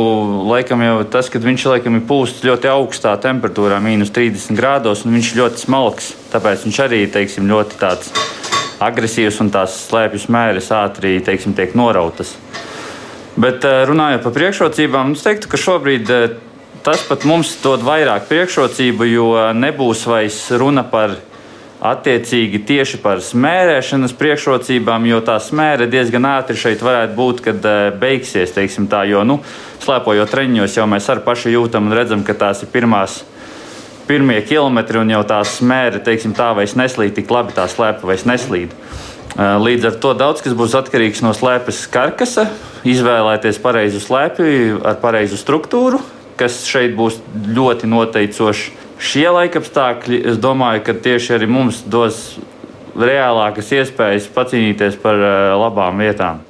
laikam 0.50 0.82
jau 0.84 0.96
tas, 1.08 1.30
ka 1.32 1.40
viņš 1.40 1.64
laikam 1.72 1.96
ir 1.96 2.04
pūsts 2.04 2.44
ļoti 2.44 2.68
augstā 2.68 3.14
temperatūrā, 3.24 3.78
mīnus 3.80 4.12
30 4.12 4.60
grādos, 4.60 5.06
un 5.08 5.16
viņš 5.16 5.30
ir 5.32 5.40
ļoti 5.40 5.62
smalks. 5.62 6.10
Tāpēc 6.34 6.66
viņš 6.68 6.80
arī 6.84 7.00
teiksim, 7.14 7.48
ļoti 7.48 7.80
tāds 7.80 8.12
agresīvs 8.84 9.40
un 9.46 9.54
tās 9.54 9.78
slēpju 9.86 10.20
smēres 10.26 10.68
ātri 10.76 11.16
teiksim, 11.24 11.56
tiek 11.56 11.78
norautas. 11.80 12.36
Bet 13.40 13.64
eh, 13.64 13.86
runājot 13.88 14.28
par 14.28 14.36
priekšrocībām, 14.36 15.16
es 15.16 15.24
teiktu, 15.24 15.48
ka 15.54 15.64
šobrīd 15.64 16.12
eh, 16.12 16.36
tas 16.84 17.06
pat 17.08 17.24
mums 17.30 17.56
dod 17.64 17.88
vairāk 17.88 18.28
priekšrocību, 18.28 19.08
jo 19.14 19.30
nebūs 19.56 20.04
vairs 20.12 20.44
runa 20.60 20.84
par 20.84 21.16
attiecīgi 21.84 22.62
tieši 22.64 23.00
par 23.04 23.20
smērēšanas 23.24 24.16
priekšrocībām, 24.16 25.04
jo 25.10 25.20
tā 25.26 25.36
smēra 25.44 25.88
diezgan 25.92 26.30
ātri 26.30 26.56
šeit 26.60 26.84
varētu 26.86 27.18
būt, 27.18 27.44
kad 27.44 27.68
eh, 27.68 27.90
beigsies, 28.00 28.56
tā, 28.56 29.04
jo, 29.10 29.26
nu, 29.28 29.42
slēpojot 29.84 30.32
treņos, 30.32 30.78
jau 30.80 30.88
mēs 30.88 31.10
arī 31.12 31.26
paši 31.26 31.56
jūtam 31.58 31.90
un 31.90 31.98
redzam, 31.98 32.24
ka 32.24 32.38
tās 32.40 32.64
ir 32.64 32.72
pirmās 32.72 33.22
pirmie 34.08 34.40
kilometri, 34.48 35.00
un 35.00 35.12
jau 35.12 35.24
tā 35.28 35.42
smēra, 35.48 36.00
teiksim, 36.04 36.36
tā 36.36 36.52
vairs 36.56 36.76
neslīd 36.80 37.16
tik 37.18 37.32
labi, 37.32 37.56
tā 37.56 37.68
slēpa 37.72 38.08
vairs 38.08 38.26
neslīd. 38.28 38.76
Līdz 39.34 39.88
ar 39.90 39.96
to 40.04 40.12
daudz 40.14 40.44
kas 40.46 40.54
būs 40.54 40.76
atkarīgs 40.78 41.24
no 41.26 41.32
slēpes 41.34 41.88
karkasa, 41.92 42.46
izvēlēties 42.86 43.58
pareizu 43.64 44.04
slēpju 44.04 44.84
ar 44.86 45.00
pareizu 45.02 45.40
struktūru, 45.40 46.04
kas 46.38 46.62
šeit 46.70 46.94
būs 47.00 47.18
ļoti 47.56 47.90
noteicoši. 47.90 48.83
Šie 49.02 49.28
laikapstākļi, 49.34 50.22
es 50.34 50.40
domāju, 50.42 50.84
ka 50.86 50.98
tieši 51.06 51.38
arī 51.38 51.50
mums 51.50 51.82
dos 51.90 52.38
reālākas 52.94 53.72
iespējas 53.74 54.30
pacīnīties 54.34 55.00
par 55.02 55.18
labām 55.58 56.02
vietām. 56.04 56.44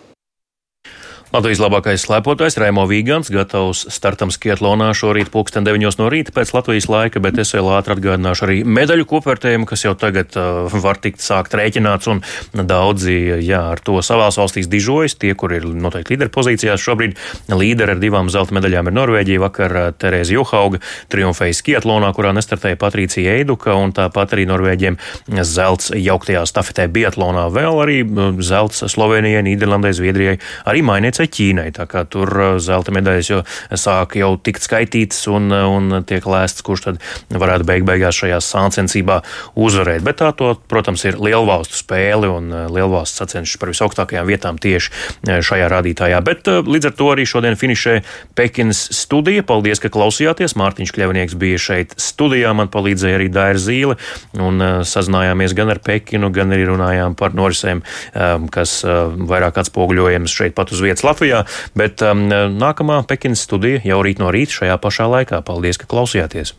Latvijas 1.33 1.63
labākais 1.63 2.03
slēpotājs 2.05 2.59
Raimo 2.61 2.83
Vīgants 2.85 3.31
gatavs 3.33 3.79
startam 3.89 4.29
Skietlonā 4.29 4.91
šorīt 4.93 5.31
pulksten 5.33 5.65
9 5.65 5.95
no 5.97 6.09
rīta 6.13 6.29
pēc 6.29 6.51
Latvijas 6.53 6.85
laika, 6.93 7.17
bet 7.25 7.39
es 7.41 7.55
vēl 7.55 7.71
ātri 7.73 7.95
atgādināšu 7.95 8.43
arī 8.45 8.57
medaļu 8.69 9.07
kopvērtējumu, 9.09 9.65
kas 9.65 9.81
jau 9.81 9.95
tagad 9.97 10.37
uh, 10.37 10.69
var 10.83 10.99
tikt 11.01 11.25
sākt 11.25 11.55
rēķināts, 11.57 12.11
un 12.13 12.21
daudzi, 12.53 13.15
jā, 13.47 13.63
ar 13.71 13.81
to 13.81 13.97
savās 14.05 14.37
valstīs 14.37 14.69
dižojas, 14.69 15.15
tie, 15.17 15.31
kur 15.33 15.55
ir 15.57 15.65
noteikti 15.65 16.13
līderu 16.13 16.29
pozīcijās 16.35 16.85
šobrīd. 16.85 17.17
Līderi 17.49 17.95
ar 17.95 18.03
divām 18.05 18.29
zelta 18.29 18.53
medaļām 18.53 18.91
ir 18.91 18.97
Norvēģija, 18.99 19.41
vakar 19.41 19.75
uh, 19.79 19.89
Terēza 19.97 20.37
Johauga 20.37 20.83
triumfēja 21.09 21.57
Skietlonā, 21.63 22.13
kurā 22.13 22.35
nestartēja 22.37 22.77
Patricija 22.85 23.33
Eiduka, 23.39 23.73
un 23.73 23.95
tāpat 23.97 24.37
arī 24.37 24.45
Norvēģiem 24.53 25.01
zelts 25.41 25.95
jauktajā 25.97 26.45
stafetē 26.53 26.85
Biatlonā 26.93 27.49
vēl 27.57 27.83
arī 27.87 27.99
uh, 28.05 28.29
zelts 28.37 28.85
Slovenijai, 28.93 29.41
Nīderlandai, 29.49 29.95
Zviedrijai, 29.97 30.37
arī 30.69 30.85
mainiecei 30.85 31.22
visai 31.23 31.31
Ķīnai. 31.33 31.71
Tā 31.73 31.85
kā 31.87 32.03
tur 32.05 32.29
uh, 32.29 32.59
zelta 32.59 32.91
medaļas 32.91 33.29
jau 33.29 33.41
sāk 33.75 34.15
jau 34.17 34.35
tikt 34.37 34.63
skaitītas 34.63 35.27
un, 35.27 35.51
uh, 35.51 35.67
un 35.69 36.03
tiek 36.05 36.23
lēsts, 36.23 36.63
kurš 36.63 36.83
tad 36.85 36.99
varētu 37.29 37.65
beig 37.65 37.83
beigās 37.85 38.15
šajā 38.15 38.39
sāncensībā 38.41 39.21
uzvarēt. 39.55 40.03
Bet 40.03 40.19
tā, 40.19 40.31
to, 40.35 40.55
protams, 40.67 41.03
ir 41.05 41.19
lielvalstu 41.19 41.79
spēle 41.79 42.29
un 42.29 42.51
uh, 42.51 42.67
lielvalsts 42.71 43.19
sacenšas 43.19 43.59
par 43.59 43.71
visaugstākajām 43.71 44.27
vietām 44.27 44.57
tieši 44.57 44.91
šajā 45.43 45.67
rādītājā. 45.71 46.19
Bet 46.23 46.47
līdz 46.47 46.89
ar 46.89 46.95
to 46.97 47.09
arī 47.13 47.25
šodien 47.27 47.57
finišē 47.59 47.99
Pekinas 48.35 48.85
studija. 48.93 49.43
Paldies, 49.47 49.81
ka 49.81 49.91
klausījāties. 49.93 50.57
Mārtiņš 50.59 50.93
Kļavnieks 50.95 51.37
bija 51.39 51.61
šeit 51.61 51.95
studijā, 52.01 52.53
man 52.57 52.71
palīdzēja 52.73 53.19
arī 53.19 53.29
Daira 53.33 53.61
Zīle 53.61 53.97
un 54.41 54.61
sazinājāmies 54.87 55.55
gan 55.57 55.71
ar 55.73 55.81
Pekinu, 55.83 56.31
gan 56.33 56.53
arī 56.55 56.67
runājām 56.69 57.17
par 57.19 57.35
norisēm, 57.37 57.83
um, 57.83 58.47
kas 58.53 58.81
vairāk 58.83 59.59
atspoguļojams 59.63 60.33
šeit 60.33 60.55
pat 60.57 60.73
uz 60.73 60.81
vietas 60.83 61.05
Latvijā, 61.13 61.45
bet 61.77 62.01
um, 62.01 62.25
nākamā 62.57 63.03
Pekinas 63.07 63.45
studija 63.45 63.83
jau 63.85 64.01
rīt 64.05 64.21
no 64.23 64.33
rīta 64.33 64.63
šajā 64.63 64.81
pašā 64.81 65.09
laikā. 65.13 65.43
Paldies, 65.45 65.77
ka 65.77 65.89
klausījāties! 65.89 66.55